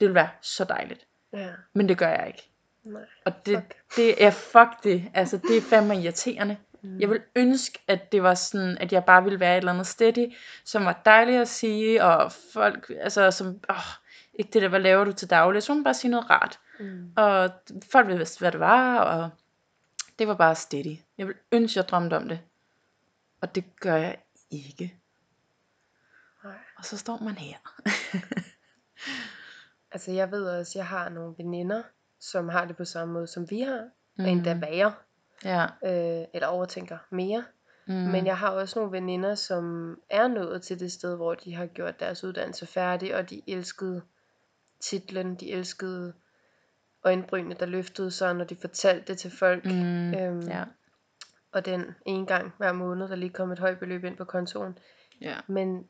[0.00, 1.06] Det ville være så dejligt.
[1.32, 2.50] Ja, Men det gør jeg ikke.
[2.84, 3.02] nej.
[3.24, 3.96] Og det, Fuck.
[3.96, 5.04] det er fuck det.
[5.14, 6.56] Altså, det er fandme irriterende.
[6.82, 7.00] Mm.
[7.00, 9.86] Jeg vil ønske, at det var sådan, at jeg bare ville være et eller andet
[9.86, 13.76] steady, som var dejligt at sige, og folk, altså, som, åh,
[14.38, 16.60] ikke det der, hvad laver du til daglig, så man bare sige noget rart.
[16.80, 17.12] Mm.
[17.16, 17.50] Og
[17.90, 19.30] folk vidste, hvad det var, og
[20.18, 20.96] det var bare steady.
[21.18, 22.40] Jeg vil ønske, jeg drømte om det.
[23.40, 24.16] Og det gør jeg
[24.50, 24.94] ikke.
[26.44, 26.54] Nej.
[26.78, 27.56] Og så står man her.
[29.96, 31.82] Altså jeg ved også, jeg har nogle veninder,
[32.20, 33.88] som har det på samme måde, som vi har.
[34.18, 34.24] Mm.
[34.24, 34.92] Og endda værre.
[35.44, 35.64] Ja.
[35.64, 37.44] Øh, eller overtænker mere.
[37.86, 37.94] Mm.
[37.94, 41.66] Men jeg har også nogle veninder, som er nået til det sted, hvor de har
[41.66, 44.02] gjort deres uddannelse færdig, og de elskede
[44.80, 46.12] titlen, de elskede
[47.04, 49.64] øjenbrynene, der løftede sig, når de fortalte det til folk.
[49.64, 50.14] Mm.
[50.14, 50.64] Øhm, Ja.
[51.52, 54.78] Og den en gang hver måned, der lige kom et højt beløb ind på kontoen.
[55.20, 55.36] Ja.
[55.46, 55.88] Men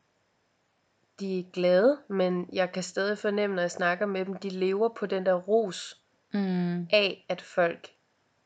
[1.21, 4.89] de er glade, men jeg kan stadig fornemme, når jeg snakker med dem, de lever
[4.89, 6.01] på den der ros
[6.33, 6.83] Mm.
[6.93, 7.89] af, at folk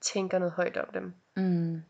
[0.00, 1.14] tænker noget højt om dem.
[1.36, 1.82] Mm.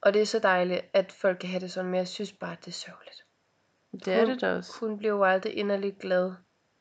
[0.00, 2.52] Og det er så dejligt, at folk kan have det sådan, men jeg synes bare,
[2.52, 3.24] at det er sørgeligt.
[4.04, 4.72] Det er det da også.
[4.80, 6.32] Hun blev jo aldrig inderligt glad.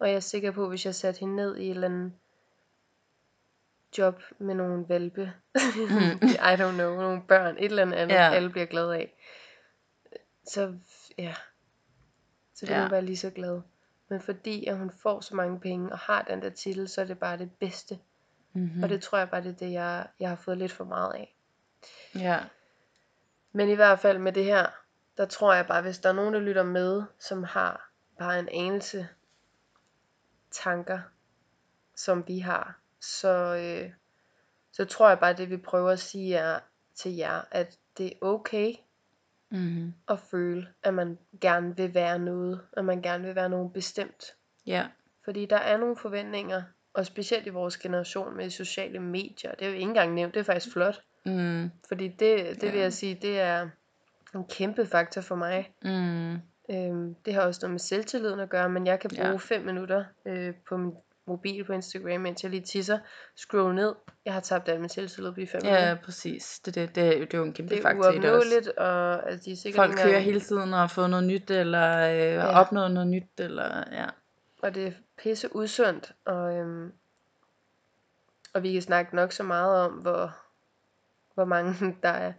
[0.03, 2.13] Og jeg er sikker på, at hvis jeg satte hende ned i et eller andet
[3.97, 5.33] job med nogle valpe,
[6.51, 8.33] I don't know, nogle børn, et eller andet andet, Ja.
[8.33, 9.13] alle bliver glade af,
[10.45, 10.75] så
[11.17, 11.33] ja,
[12.53, 12.81] så vil Ja.
[12.81, 13.61] hun være lige så glad.
[14.09, 17.05] Men fordi at hun får så mange penge og har den der titel, så er
[17.05, 17.99] det bare det bedste.
[18.53, 18.83] Mm-hmm.
[18.83, 21.13] Og det tror jeg bare, det er det, jeg, jeg har fået lidt for meget
[21.13, 21.35] af.
[22.15, 22.39] Ja.
[23.51, 24.65] Men i hvert fald med det her,
[25.17, 27.89] der tror jeg bare, hvis der er nogen, der lytter med, som har
[28.19, 29.07] bare en anelse
[30.53, 30.99] tanker,
[31.95, 33.91] som vi har, så, øh,
[34.71, 36.59] så tror jeg bare, det vi prøver at sige er
[36.95, 38.73] til jer, at det er okay
[39.49, 39.93] Mm-hmm.
[40.07, 44.35] at føle, at man gerne vil være noget, at man gerne vil være nogen bestemt.
[44.65, 44.87] Ja.
[45.25, 46.63] Fordi der er nogle forventninger,
[46.93, 50.39] og specielt i vores generation med sociale medier, det er jo ikke engang nævnt, det
[50.39, 51.01] er faktisk flot.
[51.25, 51.71] Mm.
[51.87, 52.81] Fordi det, det vil Ja.
[52.81, 53.69] jeg sige, det er
[54.35, 55.73] en kæmpe faktor for mig.
[55.83, 56.37] Mm.
[56.69, 59.35] Øhm, det har også noget med selvtilliden at gøre, men jeg kan bruge Ja.
[59.35, 60.93] 5 minutter øh, på min
[61.25, 62.99] mobil på Instagram, mens jeg lige tisser,
[63.35, 63.95] scroll ned.
[64.25, 66.05] Jeg har tabt al min selvtillid på de 5 Ja, minutter.
[66.05, 66.59] præcis.
[66.59, 68.29] Det, det, det, er- det er jo en kæmpe Det er faktor i det også.
[68.31, 71.51] uopnåeligt, og altså, de er sikkert Folk kører hele tiden og har fået noget nyt,
[71.51, 72.33] eller øh, ja.
[72.33, 72.59] Ja.
[72.59, 74.05] opnået noget nyt, eller ja.
[74.61, 76.91] og det er pisse usundt, og, øhm,
[78.53, 80.35] og vi kan snakke nok så meget om, hvor,
[81.33, 81.73] hvor mange
[82.03, 82.33] der er.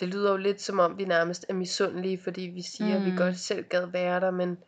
[0.00, 3.10] Det lyder jo lidt som om, vi nærmest er misundelige, fordi vi siger, at vi
[3.10, 3.16] Mm.
[3.16, 4.58] godt selv gad være der, men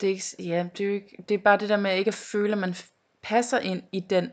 [0.00, 2.08] Det er, ikke, ja, det er jo ikke, det er bare det der med ikke
[2.08, 2.74] at føle, at man
[3.22, 4.30] passer ind i den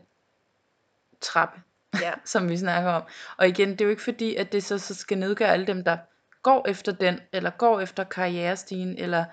[1.22, 1.62] trappe,
[2.02, 3.04] ja, som vi snakker om.
[3.38, 5.84] Og igen, det er jo ikke fordi, at det så, så skal nedgøre alle dem,
[5.84, 5.98] der
[6.42, 9.26] går efter den, eller går efter karrierestigen, eller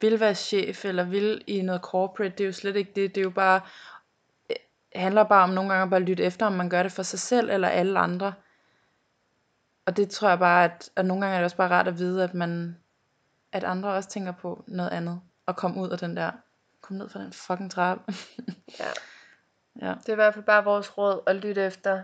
[0.00, 2.34] vil være chef, eller vil i noget corporate.
[2.38, 3.14] Det er jo slet ikke det.
[3.14, 3.60] Det er jo bare,
[4.48, 4.56] det
[4.94, 7.18] handler bare om nogle gange at bare lytte efter, om man gør det for sig
[7.18, 8.32] selv, eller alle andre.
[9.86, 11.98] Og det tror jeg bare, at, at nogle gange er det også bare rart at
[11.98, 12.76] vide, at man,
[13.52, 16.30] at andre også tænker på noget andet, og komme ud af den der,
[16.80, 18.14] komme ned fra den fucking trappe.
[18.78, 18.88] ja.
[19.86, 19.94] ja.
[20.00, 22.02] Det er i hvert fald bare vores råd at lytte efter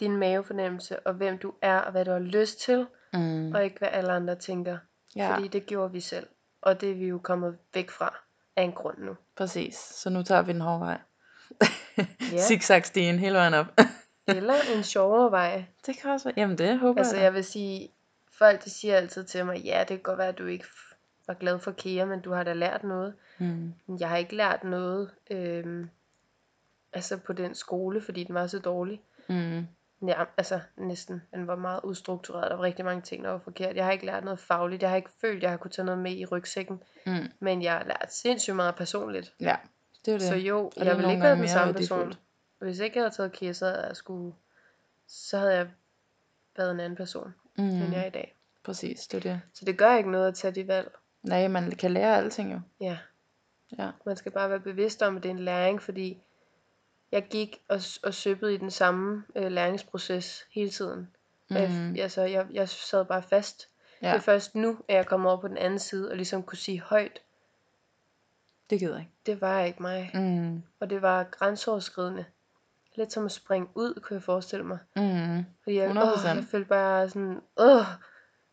[0.00, 3.52] din mavefornemmelse, og hvem du er, og hvad du har lyst til, Mm.
[3.54, 4.78] og ikke hvad alle andre tænker.
[5.16, 6.26] Ja, Fordi det gjorde vi selv,
[6.62, 8.14] og det er vi jo kommet væk fra
[8.56, 9.16] af en grund nu.
[9.36, 9.74] præcis.
[9.76, 10.98] Så nu tager vi den hårde vej.
[12.32, 12.38] Ja.
[12.48, 13.66] Zigzag-stien hele vejen op.
[14.28, 15.64] Eller en sjovere vej.
[15.86, 16.34] det kan også være.
[16.36, 17.24] Jamen det håber Altså jeg.
[17.24, 17.88] jeg vil sige,
[18.38, 20.64] folk de siger altid til mig, ja det kan godt være, at du ikke
[21.26, 23.14] var glad for Kea, men du har da lært noget.
[23.38, 23.74] Mm.
[24.00, 25.90] Jeg har ikke lært noget, øhm,
[26.92, 29.00] altså på den skole, fordi den var så dårlig.
[29.28, 29.66] Mm.
[30.08, 31.22] Ja, altså næsten.
[31.34, 32.50] Den var meget ustruktureret.
[32.50, 33.76] Der var rigtig mange ting, der var forkert.
[33.76, 34.82] Jeg har ikke lært noget fagligt.
[34.82, 36.82] Jeg har ikke følt, jeg har kunne tage noget med i rygsækken.
[37.06, 37.12] Mm.
[37.40, 39.32] Men jeg har lært sindssygt meget personligt.
[39.40, 39.56] Ja,
[40.04, 40.28] det er det.
[40.28, 41.98] Så jo, Og jeg nogle ikke være den samme person.
[41.98, 42.18] værdifuldt.
[42.58, 44.34] Hvis ikke jeg havde taget KIA, så havde jeg, skulle,
[45.06, 45.68] så havde jeg
[46.56, 47.64] været en anden person, mm.
[47.64, 47.92] end Mm.
[47.92, 48.36] jeg er i dag.
[48.62, 49.40] Præcis, det er det.
[49.54, 50.90] Så det gør ikke noget at tage de valg.
[51.22, 52.60] Nej, man kan lære alting jo.
[52.80, 52.98] Ja,
[53.78, 53.90] Ja.
[54.06, 56.22] man skal bare være bevidst om, at det er en læring, fordi
[57.12, 61.10] jeg gik og, og søbbede i den samme øh, læringsproces hele tiden.
[61.50, 61.56] Mm.
[61.56, 61.96] Mm.
[61.98, 63.68] Altså, jeg, jeg sad bare fast.
[64.02, 66.42] Ja, Det er først nu, at jeg kommer over på den anden side, og ligesom
[66.42, 67.20] kunne sige højt,
[68.70, 69.12] det gider jeg ikke.
[69.26, 70.10] det var ikke mig.
[70.14, 70.62] Mm.
[70.80, 72.24] Og det var grænseoverskridende.
[72.98, 74.78] Lidt som at springe ud, kunne jeg forestille mig.
[74.96, 75.44] Mm.
[75.62, 75.98] Fordi jeg, 100%.
[76.02, 77.84] åh, jeg følte bare sådan, åh,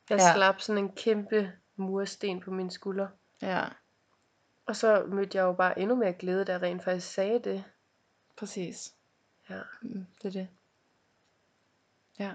[0.10, 0.34] jeg Ja.
[0.36, 3.10] slap sådan en kæmpe mursten på mine skuldre.
[3.42, 3.64] Ja,
[4.66, 7.64] Og så mødte jeg jo bare endnu mere glæde, da jeg rent faktisk sagde det.
[8.38, 8.94] præcis.
[9.50, 9.60] Ja.
[9.82, 10.48] Mm, det er det.
[12.20, 12.32] Ja.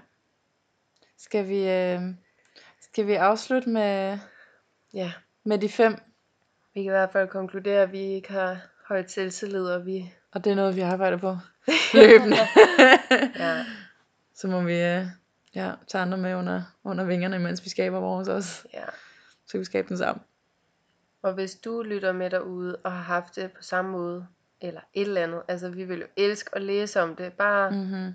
[1.17, 2.01] Skal vi, øh,
[2.81, 4.17] skal vi afslutte med,
[4.93, 5.93] ja, med de fem?
[6.73, 8.57] vi kan i hvert fald konkludere, at vi ikke har
[8.87, 10.13] højt selvtillid, og vi...
[10.31, 11.37] Og det er noget, vi arbejder på
[11.93, 12.37] løbende.
[13.39, 13.65] Ja,
[14.33, 15.05] Så må vi øh,
[15.55, 18.67] ja, tage andre med under, under vingerne, mens vi skaber vores også.
[18.73, 18.85] ja.
[19.45, 20.23] Så kan vi skabe den sammen.
[21.21, 24.27] Og hvis du lytter med derude og har haft det på samme måde,
[24.61, 27.33] eller et eller andet, altså vi vil jo elske at læse om det.
[27.33, 28.13] Bare Mm-hmm.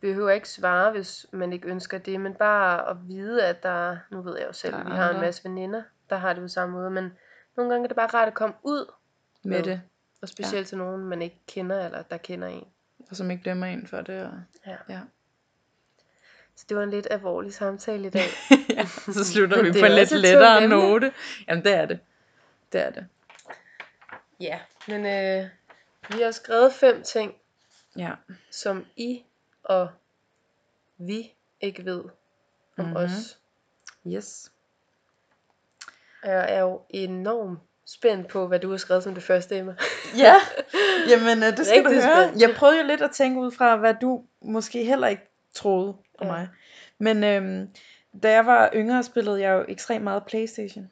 [0.00, 4.22] behøver ikke svare, hvis man ikke ønsker det, men bare at vide, at der, nu
[4.22, 6.90] ved jeg jo selv, vi har en masse veninder, der har det på samme måde,
[6.90, 7.12] men
[7.56, 8.92] nogle gange er det bare rart at komme ud
[9.44, 9.62] Med med.
[9.62, 9.80] det.
[10.22, 10.68] Og specielt ja.
[10.68, 12.64] til nogen, man ikke kender, eller der kender en.
[13.10, 14.22] Og som ikke dømmer en for det.
[14.24, 14.32] Og...
[14.66, 14.76] Ja.
[14.88, 15.00] Ja.
[16.56, 18.26] Så det var en lidt alvorlig samtale i dag.
[18.76, 21.12] ja, så slutter vi på en lidt lettere note.
[21.48, 22.00] Jamen det er det.
[22.72, 23.06] Det er det.
[24.40, 25.48] ja, men øh,
[26.16, 27.34] vi har skrevet fem ting,
[27.96, 28.10] Ja.
[28.50, 29.22] som I
[29.62, 29.90] og
[30.98, 32.10] vi ikke ved om
[32.76, 32.86] Mhm.
[32.86, 32.96] mm-hmm.
[32.96, 33.38] os.
[34.06, 34.52] Yes.
[36.24, 37.58] Jeg er jo enormt
[37.94, 39.74] spændt på, hvad du har skrevet som det første, Emma.
[40.16, 40.34] Ja,
[41.10, 42.24] jamen øh, det skal Rigtig du høre.
[42.24, 42.42] spændt.
[42.42, 45.22] Jeg prøvede jo lidt at tænke ud fra, hvad du måske heller ikke
[45.54, 45.88] troede
[46.18, 46.32] om Ja.
[46.32, 46.48] mig.
[46.98, 47.68] Men øhm,
[48.22, 50.90] da jeg var yngre, spillede jeg jo ekstremt meget Playstation.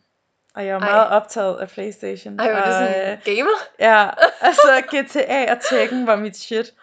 [0.54, 0.90] Og jeg var Ej.
[0.90, 2.40] meget optaget af Playstation.
[2.40, 3.56] Ej, var det og, sådan øh, gamer?
[3.78, 4.08] Ja,
[4.40, 6.74] altså GTA og Tekken var mit shit.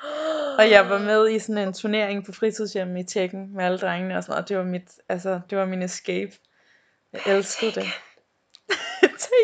[0.58, 4.18] Og jeg var med i sådan en turnering på fritidshjemmet i Tekken med alle drengene
[4.18, 4.50] og sådan noget.
[4.50, 6.32] Det var mit, altså, det var min escape.
[7.14, 7.86] Jeg elskede det.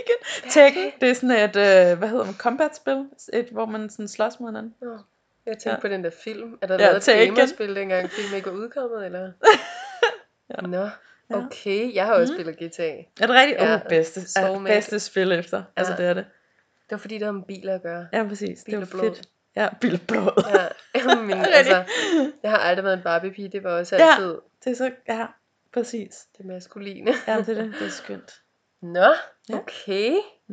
[0.06, 0.51] Tekken.
[0.51, 1.56] Tekken, det er sådan et,
[1.91, 4.76] øh, hvad hedder man, combat-spil, et, hvor man sådan slås mod hinanden.
[4.82, 4.97] Nå,
[5.45, 5.76] Jeg tænkte Ja.
[5.76, 5.80] ja.
[5.82, 6.58] på den der film.
[6.62, 9.32] Er der Ja, ja, lavet et gamerspil, dengang film ikke var udkommet, eller?
[10.49, 10.62] Ja.
[10.62, 10.78] Nå,
[11.30, 11.38] Ja.
[11.45, 11.95] okay.
[11.95, 12.41] Jeg har også Mhm.
[12.43, 12.89] spillet GTA.
[13.22, 13.62] Er det rigtigt?
[13.62, 15.64] Ja, oh, bedste, ja, bedste spil efter.
[15.76, 15.97] Altså, Ja.
[15.97, 16.26] det er det.
[16.84, 18.08] Det var fordi, der har med biler at gøre.
[18.14, 18.64] Ja, præcis.
[18.66, 19.16] Bil det var blod.
[19.16, 19.28] fedt.
[19.56, 20.43] Ja, bil blod.
[20.95, 21.84] Ja, men altså,
[22.43, 23.49] jeg har aldrig været en Barbie-pige.
[23.49, 24.12] Det var også Ja.
[24.14, 25.26] altid Det er så, ja,
[25.74, 26.26] præcis.
[26.38, 27.14] det maskuline.
[27.28, 27.74] Ja, det er det.
[27.80, 28.41] Det er skønt.
[28.84, 29.13] Nå,
[29.49, 29.55] Ja.
[29.55, 30.11] okay.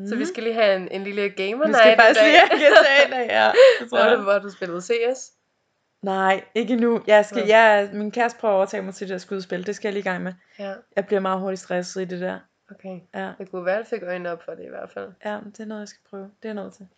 [0.08, 0.24] Så vi Mhm.
[0.24, 3.06] skal lige have en, en lille gamer Vi night skal i faktisk lige have GTA
[3.06, 3.52] i dag, ja.
[3.80, 4.26] Det tror jeg.
[4.26, 5.32] var, du spillede CS.
[6.02, 7.02] Nej, ikke nu.
[7.06, 9.66] Jeg skal, jeg, min kæreste prøver at overtage mig til det der skudspil.
[9.66, 10.32] Det skal jeg lige i gang med.
[10.58, 12.38] Ja, Jeg bliver meget hurtigt stresset i det der.
[12.70, 13.00] okay.
[13.14, 15.08] Ja, Det kunne være, at jeg fik øjnene op for det i hvert fald.
[15.24, 16.22] ja det er noget, jeg skal prøve.
[16.42, 16.88] Det er jeg nødt til.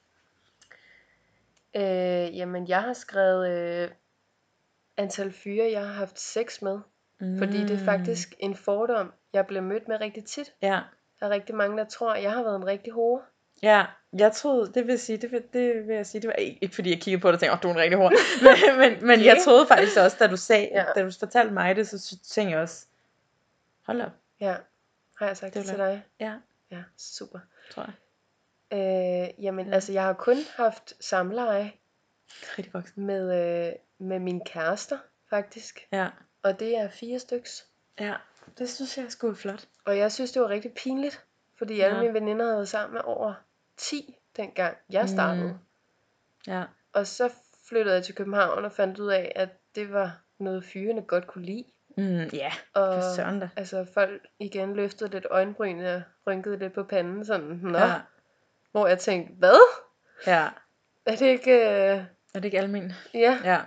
[1.76, 3.88] Øh, jamen, jeg har skrevet øh,
[4.96, 6.78] antal fyre, jeg har haft sex med.
[7.20, 7.38] Mm.
[7.38, 10.52] Fordi det er faktisk en fordom, jeg bliver mødt med rigtig tit.
[10.62, 10.80] Ja,
[11.22, 13.22] Der er rigtig mange, der tror, at jeg har været en rigtig hore.
[13.62, 13.84] ja.
[14.18, 16.74] Jeg troede, det vil sige, det vil, det vil jeg sige, det var ikke, ikke
[16.74, 18.18] fordi jeg kiggede på det og tænkte, åh, du er en rigtig hurtig.
[18.44, 19.42] men, men, men jeg Okay.
[19.44, 20.84] troede faktisk også, da du sagde, Ja.
[20.94, 22.86] da du fortalte mig det, så tænkte jeg også,
[23.86, 24.10] hold op,
[24.40, 24.56] Ja,
[25.18, 26.04] har jeg sagt Det det, til dig?
[26.20, 26.34] ja,
[26.70, 27.38] Ja, super.
[27.70, 27.94] tror jeg.
[29.38, 29.74] Øh, jamen, Ja.
[29.74, 31.72] altså, jeg har kun haft samleje
[32.58, 33.06] Rigtig voksen.
[33.06, 33.22] med,
[33.68, 34.98] øh, med mine kærester,
[35.30, 35.88] faktisk.
[35.92, 36.08] Ja,
[36.42, 37.66] Og det er fire styks.
[38.00, 38.14] ja.
[38.58, 39.64] Det synes jeg er sgu flot.
[39.84, 41.24] Og jeg synes, det var rigtig pinligt.
[41.58, 42.02] Fordi alle Ja.
[42.02, 43.34] mine veninder havde været sammen med over
[43.76, 45.46] 10 dengang jeg startede.
[45.46, 45.58] Mm.
[46.46, 47.30] Ja, Og så
[47.68, 51.44] flyttede jeg til København og fandt ud af, at det var noget fyrene godt kunne
[51.44, 51.64] lide.
[51.96, 53.48] mm, ja, Og for søren da.
[53.56, 57.24] altså folk igen løftede lidt øjenbrynene og rynkede lidt på panden.
[57.24, 57.78] Sådan, Nå.
[57.78, 58.00] Ja.
[58.72, 59.60] Hvor jeg tænkte, hvad?
[60.26, 60.48] ja.
[61.06, 61.52] Er det ikke...
[61.52, 62.04] Øh...
[62.34, 62.92] Er det ikke almen?
[63.14, 63.60] Ja, Ja.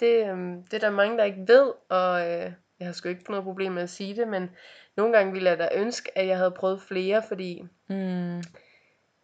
[0.00, 1.72] det, øhm, det er der mange, der ikke ved.
[1.88, 4.50] Og øh, jeg har sgu ikke noget problem med at sige det, men
[4.96, 8.42] nogle gange ville jeg da ønske, at jeg havde prøvet flere, fordi Mm,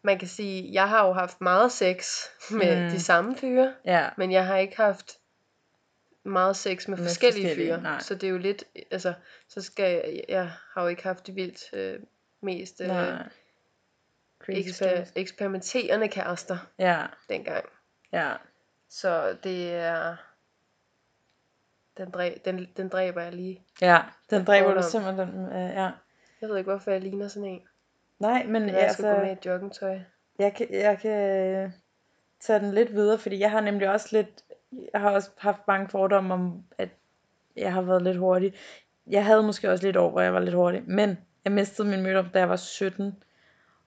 [0.02, 2.18] man kan sige, jeg har jo haft meget sex
[2.50, 2.90] med Mm.
[2.90, 5.18] de samme fyre, ja, men jeg har ikke haft
[6.24, 7.82] meget sex med, Med forskellige, forskellige, fyre.
[7.82, 7.98] nej.
[8.00, 9.14] Så det er jo lidt, altså,
[9.48, 12.00] så skal jeg, jeg har jo ikke haft de vildt øh,
[12.40, 12.88] mest øh,
[14.48, 17.64] eksper- eksperimenterende kærester Ja, dengang.
[18.12, 18.32] ja.
[18.88, 20.16] Så det er,
[21.98, 23.62] den, dræ, den, den dræber jeg lige.
[23.80, 23.98] Ja,
[24.30, 25.28] den dræber du simpelthen.
[25.28, 25.90] Øh, ja.
[26.40, 27.60] Jeg ved ikke, hvorfor jeg ligner sådan en.
[28.18, 29.98] Nej, men jeg skal gå med altså, i joggingtøj.
[30.38, 31.70] jeg kan, jeg kan øh,
[32.40, 34.44] tage den lidt videre, fordi jeg har nemlig også lidt,
[34.92, 36.88] jeg har også haft mange fordomme om, at
[37.56, 38.54] jeg har været lidt hurtig.
[39.06, 42.02] Jeg havde måske også lidt år, hvor jeg var lidt hurtig, men jeg mistede min
[42.02, 43.22] møde da jeg var 17,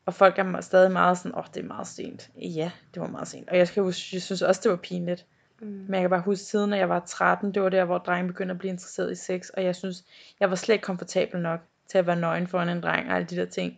[0.06, 2.30] og folk er stadig meget sådan, åh, oh, det er meget sent.
[2.36, 3.50] Ja, det var meget sent.
[3.50, 5.26] Og jeg, skal huske, jeg synes også, det var pinligt.
[5.62, 5.68] Mm.
[5.68, 8.28] Men jeg kan bare huske, siden når jeg var 13, det var der, hvor drengen
[8.28, 10.04] begyndte at blive interesseret i sex, og jeg synes,
[10.40, 13.28] jeg var slet ikke komfortabel nok til at være nøgen foran en dreng og alle
[13.28, 13.78] de der ting.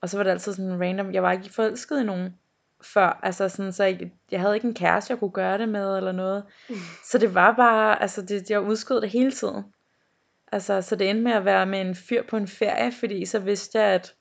[0.00, 2.36] Og så var det altid sådan random, jeg var ikke forelsket i nogen
[2.82, 5.96] før, altså sådan, så jeg, jeg havde ikke en kæreste, jeg kunne gøre det med,
[5.96, 6.44] eller noget.
[7.10, 9.64] Så det var bare, altså det, jeg udskød det hele tiden.
[10.52, 13.38] Altså, så det endte med at være med en fyr på en ferie, fordi så
[13.38, 14.14] vidste jeg, at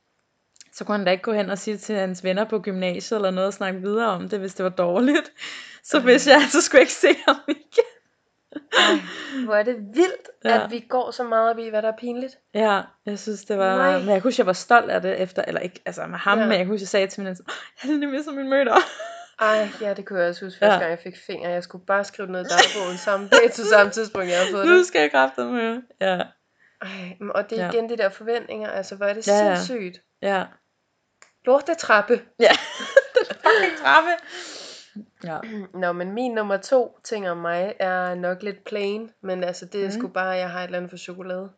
[0.78, 3.32] så kunne han da ikke gå hen og sige til hans venner på gymnasiet eller
[3.32, 5.32] noget og snakke videre om det, hvis det var dårligt.
[5.84, 7.86] Så hvis jeg, så skulle jeg ikke se ham igen.
[8.56, 8.96] Ej,
[9.46, 10.50] hvor er det vildt, Ja.
[10.50, 10.64] ja.
[10.64, 12.38] at vi går så meget op i, hvad der er pinligt.
[12.54, 14.00] Ja, jeg synes det var, Nej.
[14.00, 16.40] men jeg kunne huske, jeg var stolt af det efter, eller ikke, altså med ham,
[16.40, 16.46] Ja.
[16.46, 17.38] men jeg kunne huske, jeg sagde til min ven,
[17.84, 18.76] jeg er nemlig som min møder.
[19.42, 20.80] Ej, ja, det kunne jeg også huske, første Ja.
[20.80, 21.50] gang jeg fik fingre.
[21.50, 24.66] Jeg skulle bare skrive noget i dagbogen samme dag til samme tidspunkt, jeg havde fået
[24.66, 24.86] Nu det.
[24.86, 25.82] skal jeg kræfte med.
[26.02, 26.22] Ja,
[26.82, 26.90] Ej,
[27.32, 27.72] og det er Ja.
[27.72, 29.56] igen de der forventninger, altså hvor er det Ja, ja.
[29.56, 30.02] sindssygt.
[30.22, 30.44] ja.
[31.46, 32.22] Lortetrappe.
[32.40, 32.52] Ja,
[33.16, 34.10] den fucking trappe.
[35.24, 35.40] Ja.
[35.74, 39.82] Nå, men min nummer to ting om mig er nok lidt plain, men altså det
[39.82, 39.92] er Mhm.
[40.00, 41.50] sgu bare, at jeg har et eller andet for chokolade.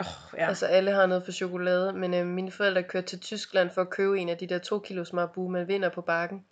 [0.00, 0.06] Oh,
[0.38, 0.48] Ja.
[0.48, 3.90] Altså alle har noget for chokolade, men øh, mine forældre kørte til Tyskland for at
[3.90, 6.44] købe en af de der 2 kilos marabu, man vinder på bakken.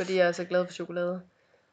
[0.00, 1.20] Fordi jeg er så glad for chokolade.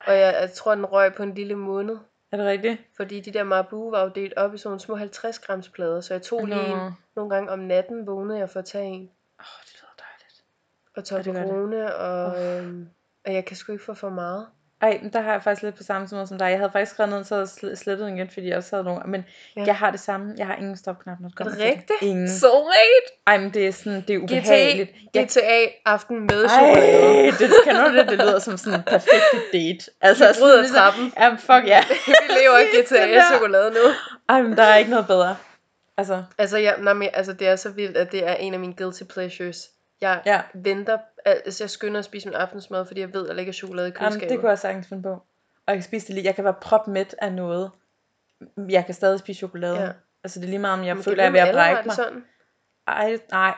[0.08, 1.98] Og jeg, jeg tror, den røg på en lille måned.
[2.32, 2.82] Er det rigtigt?
[2.98, 6.14] Fordi de der marabu var jo delt op i sådan små 50 grams plader, så
[6.14, 6.78] jeg tog lige en.
[6.78, 6.92] Nå.
[7.16, 9.10] Nogle gange om natten vågnede jeg for at tage en.
[9.40, 9.75] Oh, det.
[10.98, 11.34] Og Ja, det det.
[11.36, 12.88] Toblerone, og, øhm,
[13.26, 14.46] og jeg kan sgu ikke få for meget.
[14.82, 16.46] Ej, men der har jeg faktisk lidt på samme måde som dig.
[16.50, 19.02] Jeg havde faktisk skrevet ned, så havde slettet den igen, fordi jeg også havde nogle.
[19.06, 19.26] Men
[19.56, 19.62] Ja.
[19.62, 19.66] ja.
[19.66, 20.34] jeg har det samme.
[20.38, 22.02] Jeg har ingen stopknap, når det Er kommer det til rigtigt?
[22.02, 22.30] Ingen.
[22.30, 23.22] Så rigtigt!
[23.28, 24.92] Ej, men det er sådan, det er GTA, ubehageligt.
[25.14, 27.26] Jeg, GTA aften med chokolade.
[27.32, 28.10] det, kan du det?
[28.10, 29.24] Det lyder som sådan en perfekt
[29.54, 29.92] date.
[30.02, 31.14] Altså, Vi bryder sådan trappen.
[31.20, 31.84] Jamen, fuck ja.
[32.08, 33.86] Vi lever i Den GTA der- chokolade nu.
[34.30, 35.36] Ej, men der er ikke noget bedre.
[35.98, 38.60] Altså, Altså, jeg, nej, men, altså, det er så vildt, at det er en af
[38.60, 39.70] mine guilty pleasures.
[40.02, 40.42] Jeg ja.
[40.54, 43.88] venter, altså jeg skynder at spise min aftensmad, fordi jeg ved, at der ligger chokolade
[43.88, 44.30] i Jamen, køleskabet.
[44.30, 45.12] det kunne jeg sagtens finde på.
[45.12, 45.24] Og
[45.68, 46.26] jeg kan spise det lige.
[46.26, 47.72] Jeg kan være propmæt af noget.
[48.70, 49.82] Jeg kan stadig spise chokolade.
[49.82, 49.92] Ja.
[50.24, 51.88] Altså, det er lige meget, om jeg Men føler, at jeg er ved at brække
[51.88, 51.96] mig.
[51.96, 52.24] Sådan?
[52.88, 53.54] Ej, nej.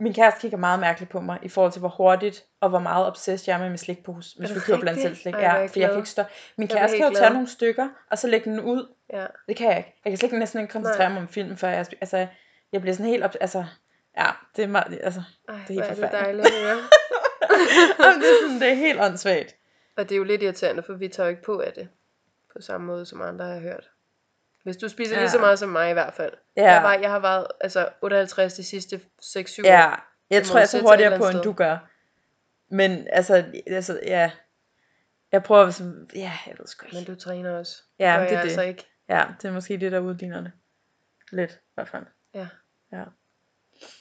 [0.00, 3.06] Min kæreste kigger meget mærkeligt på mig, i forhold til hvor hurtigt og hvor meget
[3.06, 5.34] obsessed jeg er med min slikpose, hvis vi køber blandt selv slik.
[5.34, 6.22] Ja, for jeg kan ikke stå.
[6.56, 8.94] Min Jeg kæreste kan jo tage nogle stykker, og så lægge den ud.
[9.12, 9.26] Ja.
[9.48, 10.00] Det kan jeg ikke.
[10.04, 12.26] Jeg kan slet ikke næsten ikke koncentrere mig om filmen, før jeg, altså,
[12.72, 13.64] jeg bliver sådan helt op, altså,
[14.18, 16.44] ja, det er meget, altså, Ej, helt det er hvor er det forfærdeligt.
[16.44, 16.82] dejligt at høre.
[17.98, 19.56] Jamen, det er sådan, det er helt åndssvagt.
[19.96, 21.88] Og det er jo lidt irriterende, for vi tager ikke på af det.
[22.52, 23.90] På samme måde, som andre har hørt.
[24.62, 25.20] Hvis du spiser ja.
[25.20, 26.32] lige så meget som mig i hvert fald.
[26.56, 26.72] Ja.
[26.72, 29.66] Jeg, var, jeg har været altså 58 de sidste 6-7 år.
[29.66, 29.94] Ja,
[30.30, 31.78] jeg Det tror, jeg er så hurtigere på, end du gør.
[32.68, 34.30] Men altså, altså ja.
[35.32, 36.96] Jeg prøver sådan, ja, jeg ved sgu ikke.
[36.96, 37.82] Men du træner også.
[37.98, 38.36] Ja, det er det.
[38.36, 38.86] altså ikke.
[39.08, 40.52] Ja, det er måske det, der udligner det.
[41.32, 42.04] Lidt, i hvert fald.
[42.34, 42.48] Ja.
[42.92, 43.04] Ja.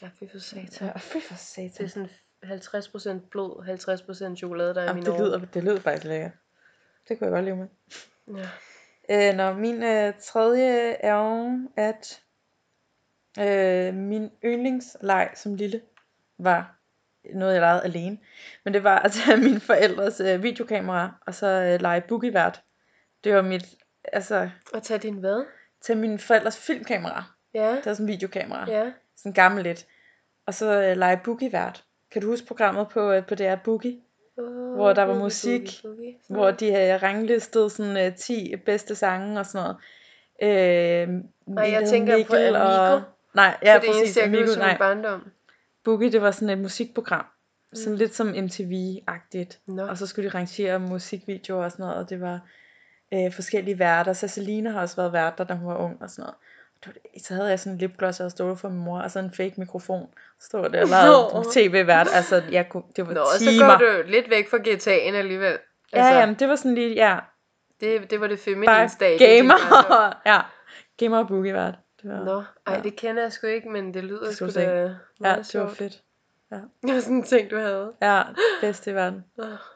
[0.02, 0.68] Ja, fy for satan.
[0.72, 1.90] Så, fy for Det er satan.
[1.90, 2.10] sådan
[3.24, 3.66] 50% blod,
[4.34, 6.32] 50% chokolade, der er i Jamen, mine det, lyder, det lyder faktisk lækkert.
[7.10, 7.68] Det kunne jeg godt leve med.
[9.10, 9.30] Ja.
[9.30, 12.22] Øh, når min øh, tredje er jo, at
[13.40, 15.82] øh, min yndlingsleg som lille
[16.38, 16.76] var
[17.34, 18.18] noget, jeg legede alene.
[18.64, 22.62] Men det var at tage mine forældres øh, videokamera, og så øh, lege boogievært.
[23.24, 23.66] Det var mit,
[24.14, 25.46] altså, Og tage din hvad?
[25.82, 27.24] tage mine forældres filmkamera.
[27.54, 27.70] Ja.
[27.76, 28.72] Det var sådan en videokamera.
[28.72, 28.92] Ja.
[29.24, 29.86] Sådan gammel lidt.
[30.46, 31.84] Og så øh, lege boogievært.
[32.12, 33.98] Kan du huske programmet på, øh, på DR Boogie?
[34.38, 36.16] Oh, Hvor der var musik, boogie.
[36.30, 39.78] hvor de havde ranglistede sådan uh, 10 bedste sange og sådan noget.
[40.42, 41.08] Øh,
[41.48, 42.94] en, jeg tænker på Mikkel Amigo.
[42.96, 43.02] Og,
[43.36, 44.02] nej, Ja, det præcis.
[44.02, 44.78] eneste, Amigo, nej.
[44.78, 45.32] barndom.
[45.84, 47.26] Boogie, det var sådan et musikprogram.
[47.74, 47.98] Sådan Mm.
[47.98, 49.60] lidt som MTV-agtigt.
[49.66, 49.88] Nå.
[49.88, 52.40] Og så skulle de rangere musikvideoer og sådan noget, og det var
[53.14, 54.14] øh, forskellige værter.
[54.14, 56.36] Så Selina har også været vært der, da hun var ung og sådan noget.
[57.24, 59.34] Så havde jeg sådan en lipgloss, jeg havde stået for min mor, og så en
[59.38, 60.08] fake mikrofon.
[60.42, 62.08] Stod der og lavede tv-vært.
[62.14, 63.68] Altså, jeg kunne, det var Nå, og så timer.
[63.68, 65.58] går du lidt væk fra GTA'en alligevel.
[65.94, 67.18] Ja, Altså, jamen, det var sådan lige, ja,
[67.80, 69.20] det, det var det feminine barndom.
[69.20, 69.56] gamer.
[70.32, 70.40] ja,
[70.98, 71.76] gamer og boogie vært.
[72.02, 72.82] Det var, Nå, ej, Ja.
[72.82, 75.70] det kender jeg sgu ikke, men det lyder Det sgu da ja, meget det var
[75.70, 76.02] fedt.
[76.52, 77.92] Det var sådan en ting, du havde.
[78.02, 78.22] Ja,
[78.62, 79.24] bedste i verden.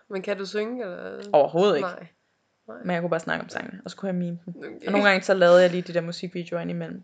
[0.09, 1.23] Men kan du synge, eller?
[1.33, 1.87] Overhovedet ikke.
[1.89, 2.07] Nej.
[2.67, 4.53] Men jeg kunne bare snakke om sangene, og så kunne jeg mime dem.
[4.57, 4.85] Okay.
[4.85, 7.03] Og nogle gange så lavede jeg lige de der musikvideoer indimellem.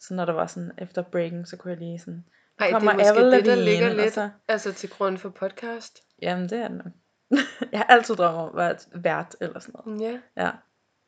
[0.00, 2.24] Så når der var sådan efter breaken, så kunne jeg lige sådan...
[2.60, 6.02] Ej, det er måske det, der ligger og lidt Så, altså, til grund for podcast.
[6.22, 6.92] jamen det er det nok.
[7.72, 10.00] jeg har altid drømt om at være vært eller sådan noget.
[10.00, 10.42] Ja.
[10.44, 10.50] Ja.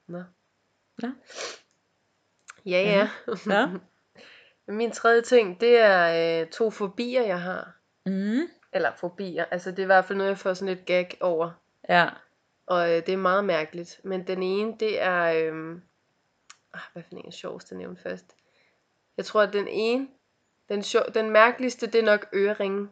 [0.08, 0.22] Nå.
[1.02, 1.12] Ja.
[2.66, 3.08] Ja, ja.
[3.46, 3.68] Ja.
[4.72, 7.76] Min tredje ting, det er øh, to fobier, jeg har.
[8.06, 8.40] Mm.
[8.72, 9.44] Eller fobier.
[9.50, 11.50] Altså, det er i hvert fald noget, jeg får sådan lidt gag over.
[11.88, 12.08] Ja.
[12.66, 14.00] Og øh, det er meget mærkeligt.
[14.04, 15.22] Men den ene, det er...
[15.24, 15.76] Øh,
[16.74, 18.36] ah, hvad for en er sjovest at nævne først?
[19.16, 20.08] Jeg tror, at den ene...
[20.68, 22.90] Den, sjov, den mærkeligste, det er nok øreringen.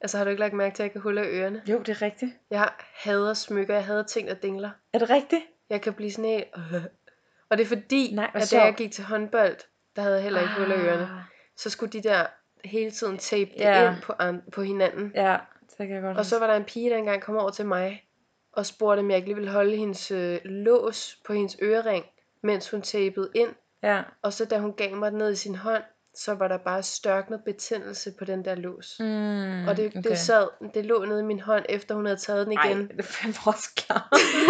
[0.00, 1.62] Altså, har du ikke lagt mærke til, at jeg kan huller i ørerne?
[1.66, 2.32] Jo, det er rigtigt.
[2.50, 3.74] Jeg hader smykker.
[3.74, 4.70] Jeg hader ting, der dingler.
[4.92, 5.42] Er det rigtigt?
[5.70, 6.44] Jeg kan blive sådan helt...
[7.48, 9.56] Og det er fordi, Nej, at da jeg gik til håndbold,
[9.96, 11.02] der havde jeg heller ikke huller i ørerne.
[11.04, 11.22] Ah.
[11.56, 12.26] Så skulle de der
[12.64, 13.92] hele tiden tape det Ja.
[13.92, 15.12] ind på, an- på hinanden.
[15.14, 17.50] Ja, det kan jeg godt Og så var der en pige, der engang kom over
[17.50, 18.04] til mig,
[18.52, 22.04] og spurgte, om jeg ikke lige ville holde hendes øh, lås på hendes ørering,
[22.42, 23.54] mens hun tapede ind.
[23.82, 24.02] Ja.
[24.22, 25.82] Og så da hun gav mig den ned i sin hånd,
[26.14, 28.96] så var der bare størknet betændelse på den der lås.
[29.00, 32.46] Mm, og det, det, sad, det lå nede i min hånd, efter hun havde taget
[32.46, 32.80] den igen.
[32.80, 34.02] Ej, det er fandme også klart.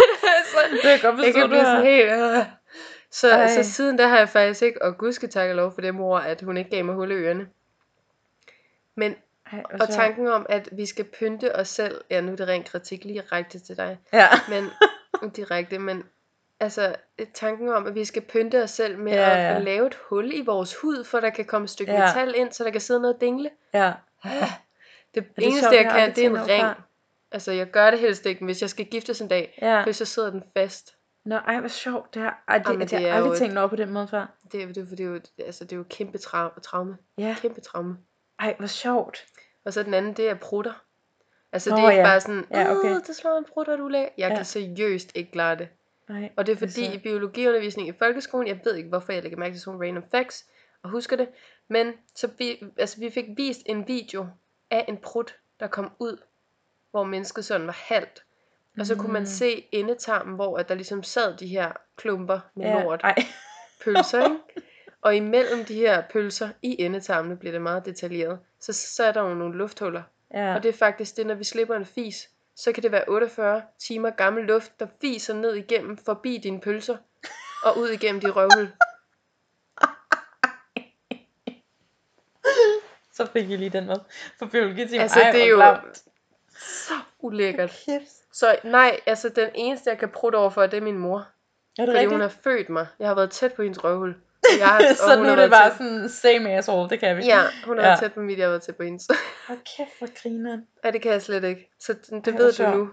[0.51, 2.11] så, det kan jeg godt jeg forstå, kan du blive sådan helt...
[2.11, 2.45] Øh.
[3.11, 3.47] Så, Ej.
[3.47, 6.17] så siden der har jeg faktisk ikke, og gud skal takke lov for det mor,
[6.17, 7.47] at hun ikke gav mig hul i ørerne.
[8.95, 9.15] Men,
[9.51, 9.89] Ej, og sjovt.
[9.91, 13.21] tanken om, at vi skal pynte os selv, ja nu er det ren kritik lige
[13.21, 14.27] rigtig til dig, Ja.
[14.49, 14.69] men
[15.35, 16.03] direkte, men
[16.59, 16.95] altså
[17.33, 19.57] tanken om, at vi skal pynte os selv med Ja, at ja.
[19.57, 21.99] få lave et hul i vores hud, for der kan komme et stykke Ja.
[22.05, 23.49] metal ind, så der kan sidde noget og dingle.
[23.73, 23.93] Ja.
[24.23, 24.55] Det
[25.15, 25.75] det eneste, sjovt?
[25.75, 26.61] jeg kan, det er en ring.
[26.63, 26.83] før.
[27.31, 29.83] Altså, jeg gør det helst ikke, men hvis jeg skal giftes en dag, Ja.
[29.83, 30.95] for så sidder den fast.
[31.25, 32.13] Nå, ej, hvor sjovt.
[32.13, 33.75] Det har, ej, det, Jamen, det, det har jeg er aldrig et- tænkt over på
[33.75, 34.25] den måde før.
[34.51, 36.97] Det, er- det, er- det, er jo, altså, det er jo kæmpe trau- traume.
[37.17, 37.35] Ja.
[37.41, 37.97] Kæmpe traume.
[38.39, 39.25] Ej, hvor sjovt.
[39.65, 40.73] Og så den anden, det er prutter.
[41.51, 42.07] Altså, Nå, det er ikke ja.
[42.07, 42.95] bare sådan, Ja, okay.
[43.07, 44.13] det slår en prutter, du lag.
[44.17, 44.35] Jeg Ja.
[44.35, 45.67] kan seriøst ikke klare det.
[46.09, 46.29] Nej.
[46.35, 49.37] Og det er fordi så- i biologiundervisning i folkeskolen, jeg ved ikke hvorfor jeg lægger
[49.37, 50.45] mærke til sådan random facts,
[50.83, 51.27] og husker det,
[51.67, 54.27] men så vi, altså, vi fik vist en video
[54.69, 56.17] af en prut, der kom ud,
[56.91, 58.23] hvor mennesket sådan var halvt.
[58.79, 59.25] Og så kunne man Mm.
[59.25, 62.83] se endetarmen, hvor at der ligesom sad de her klumper med ja.
[62.83, 63.15] lort, Ej.
[63.83, 64.37] pølser, ikke?
[65.01, 69.21] Og imellem de her pølser, i endetarmene bliver det meget detaljeret, så, så er der
[69.21, 70.03] jo nogle lufthuller.
[70.33, 70.55] Ja.
[70.55, 73.61] Og det er faktisk det, når vi slipper en fis, så kan det være 48
[73.79, 76.97] timer gammel luft, der fiser ned igennem, forbi dine pølser,
[77.63, 78.67] og ud igennem dit røvhul.
[83.13, 83.95] Så fik jeg lige den med.
[84.39, 85.01] For biologitimen.
[85.01, 86.03] Altså, Ej, det er jo klamt.
[86.57, 87.85] så ulækkert.
[88.33, 91.17] Så nej, altså den eneste, jeg kan prutte over for, det er min mor.
[91.17, 91.25] Er
[91.77, 92.11] det Fordi rigtigt?
[92.11, 92.87] hun har født mig.
[92.99, 94.15] Jeg har været tæt på hendes røvhul.
[94.59, 97.23] Jeg har, så nu er det bare tæt- sådan same asshole, det kan vi.
[97.25, 97.95] Ja, hun har Ja.
[97.99, 99.07] tæt på mit, jeg har været tæt på hendes.
[99.47, 100.67] Hold kæft, hvor grineren.
[100.83, 101.69] ja, det kan jeg slet ikke.
[101.79, 102.89] Så det Ej, ved hvor du nu.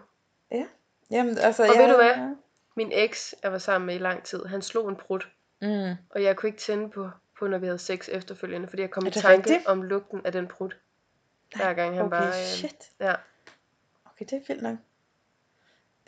[1.10, 2.34] Jamen, altså, Og jeg, ved du hvad?
[2.76, 5.28] Min eks, jeg var sammen med i lang tid, han slog en prut.
[5.62, 5.90] Mm.
[6.10, 9.06] Og jeg kunne ikke tænde på, på når vi havde sex efterfølgende, fordi jeg kom
[9.06, 9.66] i tanke rigtigt?
[9.66, 10.76] om lugten af den prut.
[11.56, 12.26] Hver gang han Okay, var...
[12.26, 12.76] Øh, shit.
[13.00, 13.14] ja.
[14.04, 14.76] Okay, det er vildt nok.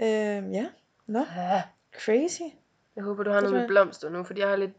[0.02, 0.66] Øhm, ja.
[1.06, 1.24] Nå,
[2.04, 2.40] crazy.
[2.96, 4.70] Jeg håber, du har Det noget med blomster nu, fordi jeg har lidt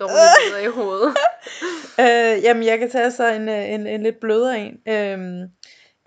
[0.00, 1.16] dårlige billeder i hovedet.
[2.00, 4.80] Øh, jamen, jeg kan tage så en, øh, en, en lidt blødere en.
[4.88, 5.50] Øhm,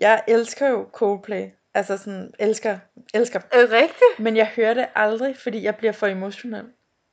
[0.00, 1.48] jeg elsker jo Coldplay.
[1.74, 2.78] Altså sådan, elsker,
[3.14, 3.40] elsker.
[3.52, 4.18] Er det rigtigt?
[4.18, 6.64] Men jeg hører det aldrig, fordi jeg bliver for emotionel.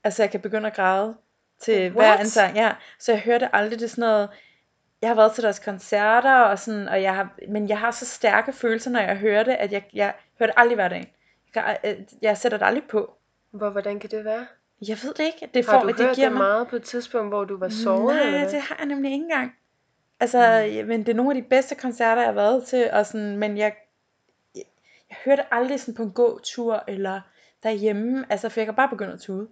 [0.03, 1.15] Altså, jeg kan begynde at græde
[1.61, 1.93] til What?
[1.93, 2.55] hver en sang.
[2.55, 3.79] Ja, så jeg hører det aldrig.
[3.79, 4.29] Det er sådan noget...
[5.01, 8.05] Jeg har været til deres koncerter, og sådan, og jeg har, men jeg har så
[8.05, 11.13] stærke følelser, når jeg hører det, at jeg, jeg hører det aldrig hver dag.
[11.55, 13.13] Jeg, øh, jeg sætter det aldrig på.
[13.51, 14.47] Hvor, hvordan kan det være?
[14.87, 15.49] Jeg ved det ikke.
[15.53, 16.41] Det Har får, du det hørt giver det mig...
[16.47, 18.19] meget på et tidspunkt, hvor du var såret?
[18.19, 18.51] eller Nej, hvad?
[18.51, 19.55] det har jeg nemlig ikke engang.
[20.19, 20.87] Altså, Mm.
[20.87, 23.57] men det er nogle af de bedste koncerter, jeg har været til, og sådan, men
[23.57, 23.73] jeg,
[24.55, 24.63] jeg,
[25.09, 27.21] jeg hører det aldrig sådan på en gåtur, eller
[27.63, 29.47] derhjemme, altså, for jeg kan bare begynde at tude.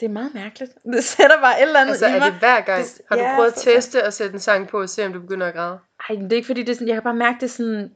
[0.00, 0.72] Det er meget mærkeligt.
[0.92, 2.30] Det sætter bare et eller andet Altså, i er mig.
[2.30, 2.84] det hver gang?
[2.84, 5.12] Det- har du ja, prøvet at teste og sætte en sang på, og se om
[5.12, 5.78] du begynder at græde?
[6.08, 7.48] Ej, men det er ikke fordi, det er sådan, jeg kan bare mærke, det er
[7.48, 7.94] sådan,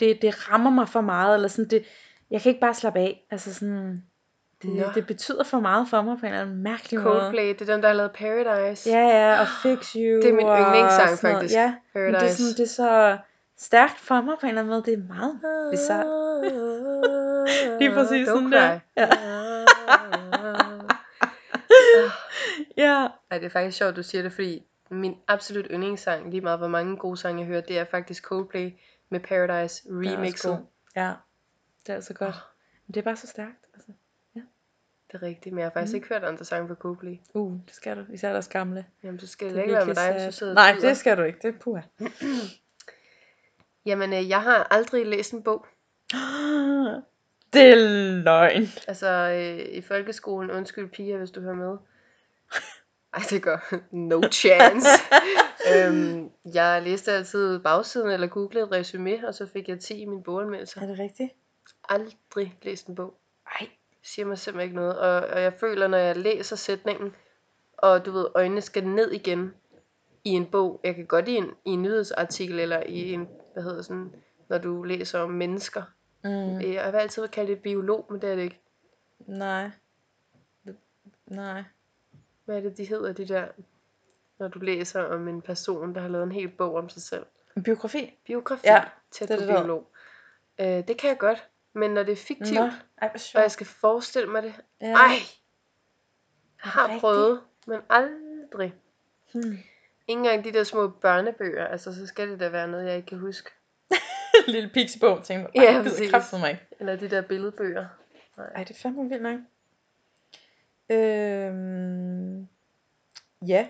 [0.00, 1.84] det, det rammer mig for meget, eller sådan, det,
[2.30, 3.26] jeg kan ikke bare slappe af.
[3.30, 4.02] Altså sådan,
[4.64, 4.86] Nå.
[4.86, 7.20] det, det betyder for meget for mig på en eller anden mærkelig måde.
[7.20, 8.90] Coldplay, det er den, der har lavet Paradise.
[8.90, 10.22] Ja, ja, og Fix You.
[10.22, 11.54] Det er min yndlingssang, faktisk.
[11.54, 12.36] Ja, men det er, Paradise.
[12.36, 13.18] sådan, det er så
[13.56, 14.82] stærkt for mig på en eller anden måde.
[14.82, 15.40] Det er meget
[15.70, 16.06] bizarrt.
[17.80, 18.56] Lige præcis Don't sådan cry.
[18.56, 18.78] der.
[18.96, 19.08] Ja.
[22.76, 23.08] Ja.
[23.30, 26.68] Ej, det er faktisk sjovt, du siger det, fordi min absolut yndlingssang, lige meget hvor
[26.68, 28.70] mange gode sange jeg hører, det er faktisk Coldplay
[29.10, 30.58] med Paradise er remixet.
[30.96, 31.12] Ja,
[31.86, 32.34] det er altså godt.
[32.86, 33.64] Men det er bare så stærkt.
[33.74, 33.92] Altså.
[35.12, 35.96] Det er rigtigt, men jeg har faktisk Mm.
[35.96, 37.16] ikke hørt andre sange fra Coldplay.
[37.34, 38.04] Uh, det skal du.
[38.12, 38.86] Især deres gamle.
[39.04, 40.32] Jamen, så skal Det er ikke være med dig, sad.
[40.32, 41.38] sidder Nej, det skal du ikke.
[41.42, 41.80] Det er puha.
[43.86, 45.66] Jamen, øh, jeg har aldrig læst en bog.
[47.52, 47.74] Det er
[48.22, 48.62] løgn.
[48.88, 51.76] Altså, øh, i folkeskolen, undskyld piger, hvis du hører med.
[53.14, 54.88] Ej, det gør no chance.
[55.74, 60.04] øhm, jeg læste altid bagsiden, eller googlede et resume, og så fik jeg 10 i
[60.04, 60.80] min boganmeldelse.
[60.80, 61.32] Er det rigtigt?
[61.88, 63.14] Aldrig læst en bog.
[63.60, 63.68] Ej,
[64.02, 64.98] siger mig simpelthen ikke noget.
[64.98, 67.14] Og, og jeg føler, når jeg læser sætningen,
[67.76, 69.54] og du ved, øjnene skal ned igen
[70.24, 70.80] i en bog.
[70.84, 74.12] Jeg kan godt i en, i en nyhedsartikel, eller i en, hvad hedder sådan,
[74.48, 75.82] når du læser om mennesker.
[76.24, 76.60] Mm.
[76.60, 78.60] Jeg har altid kaldt det biolog, men det er det ikke.
[79.18, 79.70] Nej.
[81.26, 81.64] Nej.
[82.44, 83.48] Hvad er det, de hedder, de der,
[84.38, 87.26] når du læser om en person, der har lavet en hel bog om sig selv?
[87.56, 88.18] En biografi?
[88.26, 89.86] Biografi, Ja, tæt det på det, biolog.
[90.60, 92.70] Øh, det kan jeg godt, men når det er fiktivt, Nå,
[93.02, 94.86] ej, og jeg skal forestille mig det, Ja.
[94.86, 95.16] ej, jeg
[96.56, 97.00] har rigtigt?
[97.00, 98.74] prøvet, men aldrig.
[99.32, 99.58] Hmm.
[100.08, 103.06] Ikke engang de der små børnebøger, altså så skal det da være noget, jeg ikke
[103.08, 103.50] kan huske.
[104.48, 105.62] Lille piksbog, tænkte jeg.
[105.62, 106.10] Ja, præcis.
[106.10, 106.40] præcis.
[106.40, 106.66] mig ikke.
[106.80, 107.86] Eller de der billedbøger.
[108.54, 109.38] Ej, det er fandme vildt nok.
[110.90, 112.48] Øhm,
[113.46, 113.66] ja.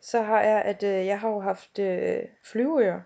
[0.00, 3.00] Så har jeg, at øh, jeg har jo haft øh, flyveører.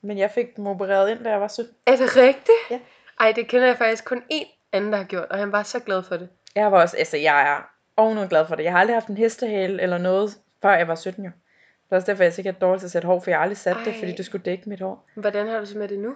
[0.00, 1.74] Men jeg fik dem opereret ind, da jeg var 17.
[1.86, 2.70] Er det rigtigt?
[2.70, 2.80] Ja.
[3.20, 5.80] Ej, det kender jeg faktisk kun én anden, der har gjort, og han var så
[5.80, 6.28] glad for det.
[6.54, 8.64] Jeg var også, altså jeg er ovenud glad for det.
[8.64, 10.30] Jeg har aldrig haft en hestehale eller noget,
[10.62, 11.30] før jeg var 17 jo.
[11.84, 13.42] Det er også derfor, jeg er sikkert dårlig til at sætte hår, for jeg har
[13.42, 13.98] aldrig sat det, Ej.
[13.98, 15.08] fordi det skulle dække mit hår.
[15.14, 16.14] Hvordan har du så med det nu?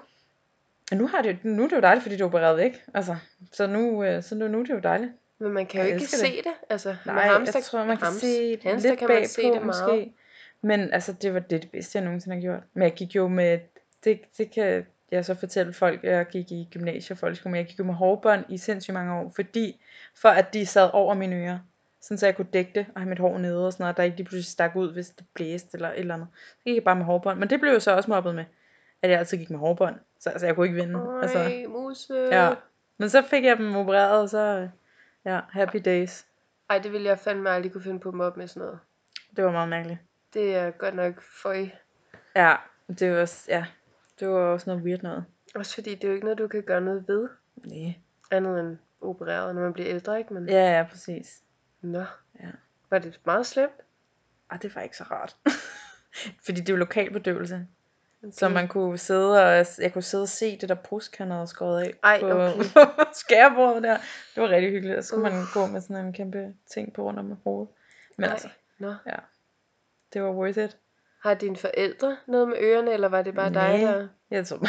[0.90, 2.84] Og nu, har det, nu er det jo dejligt, fordi det er opereret væk.
[2.94, 3.16] Altså,
[3.52, 5.12] så nu, øh, så nu, nu er det jo dejligt.
[5.38, 6.44] Men man kan jo Jeg ikke se det.
[6.44, 6.52] det.
[6.70, 9.28] Altså, Nej, med hamster, jeg tror, man kan hams, se det hamster lidt kan man
[9.28, 9.66] se det meget.
[9.66, 10.12] måske.
[10.62, 12.62] Men altså, det var det, det bedste, jeg nogensinde har gjort.
[12.74, 13.58] Men jeg gik jo med,
[14.04, 17.66] det, det kan jeg så fortælle folk, jeg gik i gymnasiet og folkeskole, men jeg
[17.66, 19.80] gik jo med hårbånd i sindssygt mange år, fordi,
[20.14, 21.58] for at de sad over mine ører,
[22.00, 24.02] sådan så jeg kunne dække det, og have mit hår nede og sådan noget, der
[24.02, 26.28] ikke lige pludselig stak ud, hvis det blæste eller et eller andet.
[26.34, 28.44] Så gik jeg bare med hårbånd, men det blev jo så også mobbet med,
[29.02, 30.98] at jeg altid gik med hårbånd, så altså, jeg kunne ikke vinde.
[30.98, 32.14] Øj, Altså, muse.
[32.14, 32.54] ja.
[32.98, 34.68] Men så fik jeg dem opereret, og så,
[35.24, 36.26] ja, happy days.
[36.70, 38.78] Ej, det ville jeg fandme aldrig kunne finde på at mobbe med sådan noget.
[39.36, 40.00] Det var meget mærkeligt.
[40.34, 41.66] Det er godt nok føj.
[42.36, 42.54] Ja,
[42.98, 43.64] det var, ja,
[44.20, 45.24] det var også noget weird noget.
[45.54, 47.28] Også fordi det er jo ikke noget, du kan gøre noget ved.
[47.54, 47.94] Nej.
[48.30, 50.34] Andet end opereret, når man bliver ældre, ikke?
[50.34, 51.42] Men, Ja, ja, præcis.
[51.80, 52.04] Nå.
[52.40, 52.50] Ja.
[52.90, 53.72] Var det meget slemt?
[54.50, 55.36] Ej, det var ikke så rart.
[56.44, 57.66] Fordi det er jo lokalbedøvelse.
[58.22, 58.32] Okay.
[58.32, 61.46] Så man kunne sidde og, jeg kunne sidde og se det der prusk, han havde
[61.46, 62.64] skåret af Ej, på okay.
[63.24, 63.96] skærebordet der.
[64.34, 64.98] Det var rigtig hyggeligt.
[64.98, 65.54] Og så skulle man Uff.
[65.54, 67.68] gå med sådan en kæmpe ting på rundt om hovedet.
[68.16, 68.48] Men Ej, altså,
[68.78, 68.94] Nå.
[70.12, 70.76] det var worth it.
[71.22, 73.92] Har dine forældre noget med ørerne, eller var det bare dig, Nej.
[73.92, 74.06] der...
[74.30, 74.68] Jeg tror, man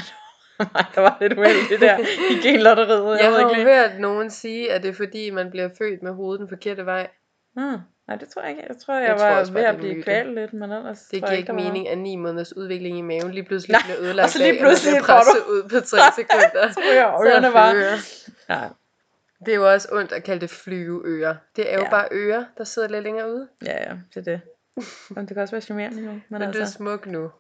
[0.73, 1.97] mig, der var lidt uheldig der
[2.31, 3.19] i genlotteriet.
[3.21, 6.03] Jeg ved har ikke jo hørt nogen sige, at det er fordi, man bliver født
[6.03, 7.07] med hovedet den forkerte vej.
[7.55, 7.77] Hmm.
[8.07, 8.63] Nej, det tror jeg ikke.
[8.69, 10.99] Jeg tror, jeg, Jeg tror var også bare, ved at blive kvalt lidt, men ellers
[10.99, 13.73] Det tror giver jeg ikke var mening, at ni måneders udvikling i maven lige pludselig
[13.73, 15.99] Nej, bliver ødelagt og så lige af, pludselig bliver får du- presset ud på tre
[16.19, 16.71] sekunder.
[16.71, 16.79] Så
[17.25, 17.73] ørerne bare.
[17.73, 17.97] hører.
[18.49, 18.67] Ja,
[19.45, 21.35] Det er jo også ondt at kalde det flyveører.
[21.55, 21.89] Det er jo Ja.
[21.89, 23.47] bare ører, der sidder lidt længere ude.
[23.65, 24.41] ja, ja, det er det.
[25.09, 26.11] Men det kan også være charmerende jo.
[26.11, 27.31] Men, Men altså, du er smuk nu,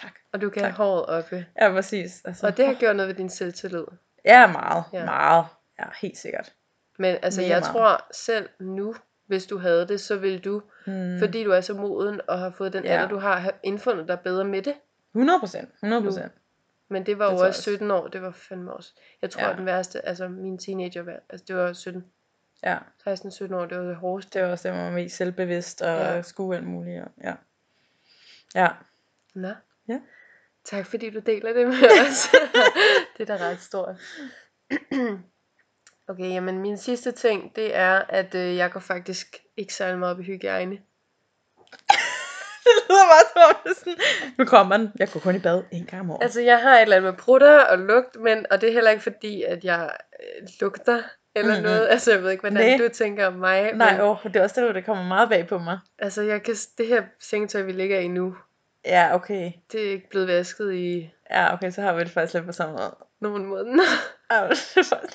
[0.00, 0.12] tak.
[0.32, 0.70] og du kan Tak.
[0.72, 1.46] have håret oppe.
[1.60, 2.22] Ja, præcis.
[2.24, 3.84] Altså, Og det har gjort noget ved din selvtillid.
[4.24, 4.84] Ja, meget.
[4.92, 5.04] Ja.
[5.04, 5.44] Meget.
[5.78, 6.52] Ja, helt sikkert.
[6.98, 7.72] Men altså, Mega jeg meget.
[7.72, 8.94] tror selv nu,
[9.26, 11.18] hvis du havde det, så ville du, Mm.
[11.18, 12.90] fordi du er så moden og har fået den Ja.
[12.90, 14.74] alder, du har, have indfundet dig bedre med det.
[15.14, 15.68] 100 procent.
[15.82, 16.32] 100 procent.
[16.88, 17.62] Men det var Det jo også også.
[17.62, 18.92] 17 år, det var fandme også.
[19.22, 19.50] Jeg tror, Ja.
[19.50, 22.04] at den værste, altså min teenager, altså det var 17,
[22.64, 22.76] Ja,
[23.08, 24.38] 16-17 år, det var det hårdeste.
[24.38, 26.22] det var også det, man var mest selvbevidst og Ja.
[26.22, 27.02] skulle alt muligt.
[27.02, 27.34] Og, ja.
[28.54, 28.68] Ja.
[29.34, 29.48] Nå.
[29.88, 29.98] Ja.
[30.64, 32.28] Tak fordi du deler det med os.
[33.18, 33.94] det er da ret stort.
[36.08, 40.14] okay, jamen min sidste ting, det er, at øh, jeg går faktisk ikke særlig meget
[40.14, 40.74] op i hygiejne.
[42.64, 43.96] det lyder bare som om, det sådan,
[44.38, 44.92] nu kommer man.
[44.98, 46.22] Jeg går kun i bad en gang om året.
[46.22, 48.90] Altså, jeg har et eller andet med prutter og lugt, men, og det er heller
[48.90, 51.02] ikke fordi, at jeg øh, lugter
[51.34, 51.62] eller Mhm.
[51.62, 51.88] noget.
[51.90, 52.86] Altså, jeg ved ikke, hvordan Nej.
[52.88, 53.72] du tænker om mig.
[53.72, 55.78] Nej, men, åh, det er også det, det kommer meget bag på mig.
[55.98, 58.36] Altså, jeg kan, det her sengetøj, vi ligger i nu,
[58.84, 59.52] Ja, okay.
[59.72, 62.52] det er ikke blevet vasket i Ja, okay, så har vi det faktisk lidt på
[62.52, 62.96] samme måde.
[63.20, 63.82] nogle måneder.
[64.32, 64.48] Ja,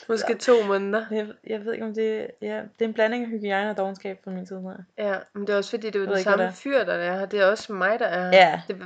[0.10, 1.06] Måske to måneder.
[1.12, 4.20] Jeg, jeg ved ikke om det ja, det er en blanding af hygiejne og dogenskab
[4.24, 4.86] fra min side.
[4.98, 7.26] Ja, men det er også fordi, det er jo den samme fyr, der er her.
[7.26, 8.38] Det er også mig, der er her.
[8.38, 8.62] Ja.
[8.68, 8.78] Det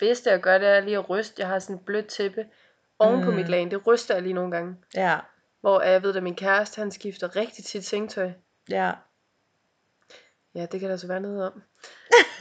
[0.00, 1.34] bedste jeg gør, det er lige at ryste.
[1.40, 2.44] Jeg har sådan et blødt tæppe
[2.98, 3.36] oven på Mm.
[3.36, 3.70] mit lag.
[3.70, 4.76] Det ryster jeg lige nogle gange.
[4.94, 5.16] Ja,
[5.64, 8.30] Hvor jeg ved, at min kæreste, han skifter rigtig tit sengetøj.
[8.70, 8.92] ja.
[10.54, 11.62] Ja, det kan der så være noget om.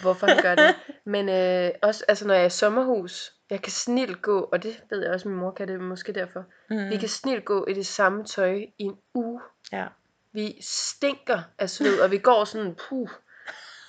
[0.01, 0.75] Hvorfor han gør det.
[1.05, 4.83] Men øh, også, altså når jeg er i sommerhus, jeg kan snilt gå, og det
[4.89, 6.45] ved jeg også, min mor kan det måske derfor.
[6.69, 6.89] Mm.
[6.89, 9.41] Vi kan snilt gå i det samme tøj i en uge.
[9.71, 9.87] Ja.
[10.31, 13.09] Vi stinker af sved, og vi går sådan, puh.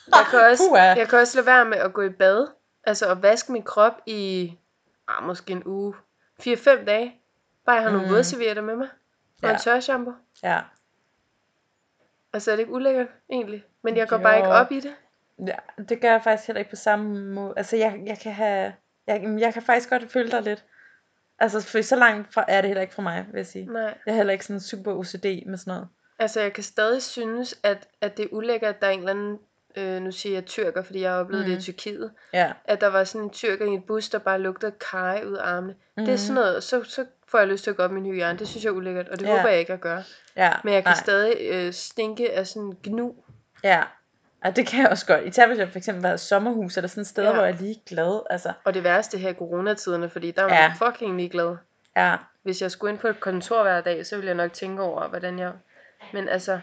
[0.08, 0.82] Jeg kan, også, Puha.
[0.82, 2.46] jeg kan også lade være med at gå i bad.
[2.84, 4.52] Altså at vaske min krop i,
[5.08, 5.94] ah, måske en uge.
[6.42, 7.20] 4-5 dage.
[7.66, 8.12] Bare jeg har nogle Mm.
[8.14, 8.88] vådservietter med mig.
[9.44, 9.58] Og en Ja.
[9.58, 10.12] tørshampoo.
[10.42, 10.60] Ja.
[12.32, 13.64] Altså er det ikke ulækkert, egentlig?
[13.82, 14.54] Men jeg går bare ikke Jo.
[14.54, 14.94] op i det.
[15.46, 15.82] ja.
[15.88, 17.54] Det gør jeg faktisk heller ikke på samme måde.
[17.56, 18.74] Altså, jeg, jeg kan have...
[19.06, 20.64] Jeg, jeg kan faktisk godt følge dig lidt.
[21.38, 23.66] Altså, for så langt fra, er det heller ikke fra mig, vil jeg sige.
[23.66, 23.82] Nej.
[23.82, 25.88] Jeg er heller ikke sådan super OCD med sådan noget.
[26.18, 29.10] Altså, jeg kan stadig synes, at, at det er ulækkert, at der er en eller
[29.10, 29.38] anden,
[29.76, 31.50] øh, nu siger jeg tyrker, fordi jeg har oplevet mm.
[31.50, 31.62] det i Mm.
[31.62, 32.52] Tyrkiet, Ja.
[32.64, 35.48] at der var sådan en tyrker i et bus, der bare lugtede kaj ud af
[35.56, 35.74] armene.
[35.96, 36.04] Mm.
[36.04, 36.44] Det er sådan Mhm.
[36.44, 38.38] noget, så, så får jeg lyst til at gå op i min hygiejne.
[38.38, 39.36] Det synes jeg er ulækkert, og det Ja.
[39.36, 40.02] håber jeg ikke at gøre.
[40.36, 40.52] Ja.
[40.64, 40.96] Men jeg kan nej.
[41.02, 43.14] stadig øh, stinke af sådan gnu.
[43.64, 43.82] Ja.
[44.44, 45.24] Ja, det kan jeg også godt.
[45.24, 47.32] Især hvis jeg for eksempel har et sommerhus, eller sådan et sted, Ja.
[47.32, 48.20] hvor jeg er lige glad.
[48.30, 50.88] Altså, Og det værste her i coronatiderne, fordi der er man Ja.
[50.88, 51.56] fucking ligeglad.
[51.96, 52.16] ja.
[52.42, 55.08] Hvis jeg skulle ind på et kontor hver dag, så ville jeg nok tænke over,
[55.08, 55.52] hvordan jeg...
[56.12, 56.60] Men altså,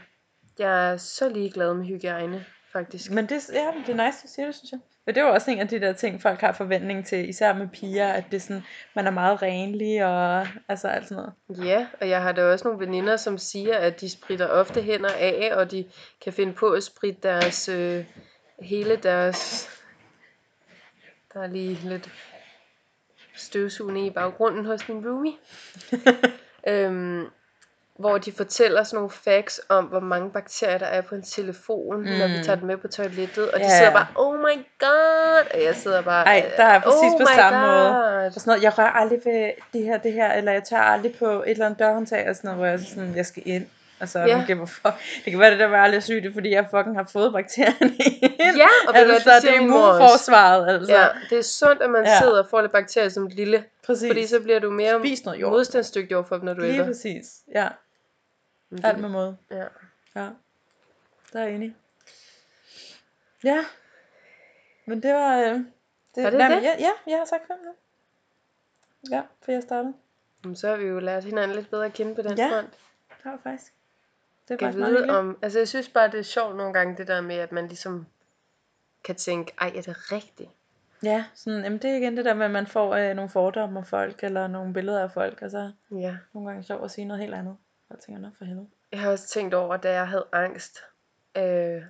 [0.60, 3.12] jeg er så ligeglad med hygiejne, faktisk.
[3.12, 4.80] Men det, ja, det er nice, du siger det, synes jeg.
[5.06, 7.68] Men det var også en af de der ting, folk har forventning til, især med
[7.68, 8.64] piger, at det er sådan,
[8.96, 11.68] man er meget renlig og altså alt sådan noget.
[11.68, 15.10] Ja, og jeg har da også nogle veninder, som siger, at de spritter ofte hænder
[15.10, 15.86] af, og de
[16.24, 18.06] kan finde på at spritte deres, øh,
[18.60, 19.70] hele deres,
[21.34, 22.10] der er lige lidt
[23.36, 25.34] støvsugende i baggrunden hos min roomie,
[26.68, 27.26] øhm,
[28.02, 31.98] hvor de fortæller sådan nogle facts om, hvor mange bakterier der er på en telefon,
[32.02, 32.06] mm.
[32.20, 32.44] når vi Mm.
[32.44, 35.76] tager den med på toilettet, og de Ja, sidder bare, oh my god, og jeg
[35.76, 37.68] sidder bare, Ej, der er præcis oh på samme god.
[37.68, 38.26] måde.
[38.26, 41.16] Og sådan noget, jeg rører aldrig ved det her, det her, eller jeg tager aldrig
[41.20, 43.66] på et eller andet dørhåndtag, og sådan noget, hvor jeg sådan, jeg skal ind.
[44.00, 44.42] Og så Ja.
[44.44, 44.96] okay, hvorfor?
[45.26, 47.94] Det kan være, det der var aldrig sygt, det fordi jeg fucking har fået bakterierne
[48.22, 48.58] ind.
[48.58, 50.94] Ja, og altså, det det siger er immunforsvaret, altså.
[50.94, 52.20] Ja, det er sundt, at man Ja.
[52.20, 54.10] sidder og får lidt bakterier som lille, præcis.
[54.10, 55.00] fordi så bliver du mere
[55.50, 57.26] modstandsdygtig overfor dem, når du er Lige præcis,
[57.56, 57.68] ja.
[58.72, 59.38] Men Alt med måde.
[59.52, 59.66] Ja.
[60.16, 60.30] Ja,
[61.34, 61.76] der er jeg enig.
[63.44, 63.66] Ja,
[64.86, 65.38] men det var...
[65.38, 65.46] Øh,
[66.16, 66.64] det, Var det nej, det?
[66.64, 67.72] Ja, ja, jeg har sagt fem nu.
[69.16, 69.94] Ja, for jeg startede.
[70.44, 72.72] Jamen, så har vi jo lært hinanden lidt bedre at kende på den Ja, front.
[73.10, 73.74] Det var faktisk.
[74.48, 76.74] Det er Kan faktisk meget vide om, altså jeg synes bare, det er sjovt nogle
[76.74, 78.08] gange, det der med, at man ligesom
[79.04, 80.50] kan tænke, ej, er det rigtigt?
[81.04, 83.80] Ja, sådan, jamen det er igen det der med, at man får øh, nogle fordomme
[83.80, 86.18] om folk, eller nogle billeder af folk, og så Ja.
[86.34, 87.58] nogle gange sjovt at sige noget helt andet.
[87.92, 88.68] Jeg tænker, nå for helvede.
[88.92, 90.84] Jeg har også tænkt over, da jeg havde angst,
[91.38, 91.82] øh,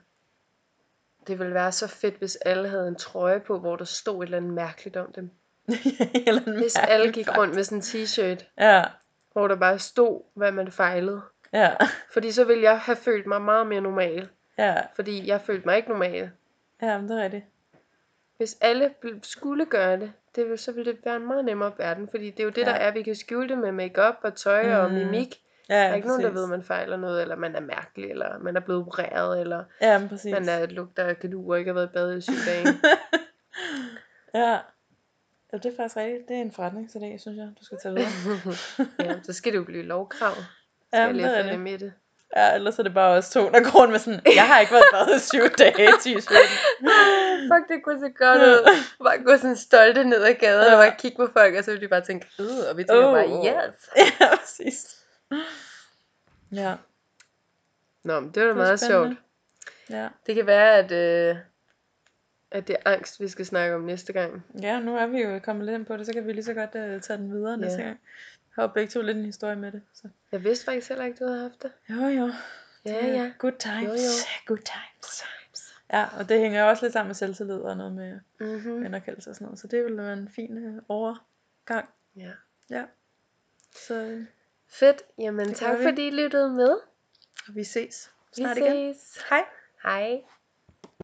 [1.27, 4.27] det ville være så fedt, hvis alle havde en trøje på, hvor der stod et
[4.27, 5.31] eller andet mærkeligt om dem.
[6.27, 7.37] eller en Hvis alle gik fakt.
[7.37, 8.83] rundt med sådan en t-shirt, Ja,
[9.33, 11.21] hvor der bare stod, hvad man fejlede.
[11.53, 11.75] ja,
[12.13, 14.29] Fordi så ville jeg have følt mig meget mere normal.
[14.57, 16.31] ja, Fordi jeg følte mig ikke normal.
[16.81, 17.45] ja, men det er rigtigt.
[18.37, 18.93] Hvis alle
[19.23, 22.07] skulle gøre det, det vil, så ville det være en meget nemmere verden.
[22.09, 22.87] Fordi det er jo det, der Ja.
[22.87, 22.91] er.
[22.91, 24.71] Vi kan skjule det med makeup og tøj mm.
[24.79, 25.41] og mimik.
[25.71, 26.35] Ja, Der er ikke nogen, der præcis.
[26.35, 29.63] ved, at man fejler noget, eller man er mærkelig, eller man er blevet opereret, eller
[29.81, 30.31] Ja, men præcis.
[30.31, 31.15] man er lugter af
[31.47, 32.67] og ikke har været i bad i syv dage.
[34.43, 34.57] ja.
[35.53, 36.27] Ja, det er faktisk rigtigt.
[36.27, 38.09] Det er en forretningsidé, synes jeg, du skal tage videre.
[39.11, 40.31] ja, så skal det jo blive lovkrav.
[40.33, 40.45] Skal
[40.93, 41.93] Ja, jeg lige det er med det.
[42.35, 44.71] Ja, ellers er det bare os to, der går rundt med sådan, jeg har ikke
[44.73, 46.57] været i bad i syv dage, t-shirten.
[47.53, 48.69] Fuck, det kunne se godt ud.
[49.03, 50.73] Bare gå sådan stolte ned ad gaden Ja.
[50.75, 53.07] og bare kigge på folk, og så ville de bare tænke, øh, og vi tænker
[53.07, 53.13] Oh.
[53.13, 53.89] bare, yes.
[54.21, 55.00] ja, præcis.
[56.51, 56.75] Ja,
[58.03, 59.15] Nå, men det var da meget spændende.
[59.15, 59.19] sjovt.
[59.89, 60.09] Ja.
[60.25, 61.41] Det kan være, at, øh,
[62.51, 64.43] at det er angst, vi skal snakke om næste gang.
[64.61, 66.53] ja, nu er vi jo kommet lidt ind på det, så kan vi lige så
[66.53, 67.55] godt uh, tage den videre Ja.
[67.57, 67.89] næste gang.
[67.89, 69.81] Jeg har jo begge to lidt en historie med det.
[69.93, 70.09] Så.
[70.31, 71.71] Jeg vidste faktisk heller ikke, du havde haft det.
[71.89, 72.31] Jo, jo.
[72.85, 73.31] Ja, ja.
[73.39, 73.83] Good times.
[73.85, 74.45] Jo, jo.
[74.45, 75.23] Good times.
[75.93, 78.85] Ja, og det hænger også lidt sammen med selvtillid og noget med Mm-hmm.
[78.85, 79.59] anerkendelse og sådan noget.
[79.59, 81.89] Så det ville være en fin uh, overgang.
[82.15, 82.31] Ja.
[82.69, 82.83] Ja.
[83.87, 84.25] Så øh,
[84.71, 85.03] Fedt.
[85.17, 85.83] Jamen, tak vi.
[85.83, 86.79] fordi I lyttede med.
[87.53, 88.93] vi ses Vi snart igen.
[88.93, 89.23] ses.
[89.29, 89.45] Hej.
[89.83, 90.21] Hej.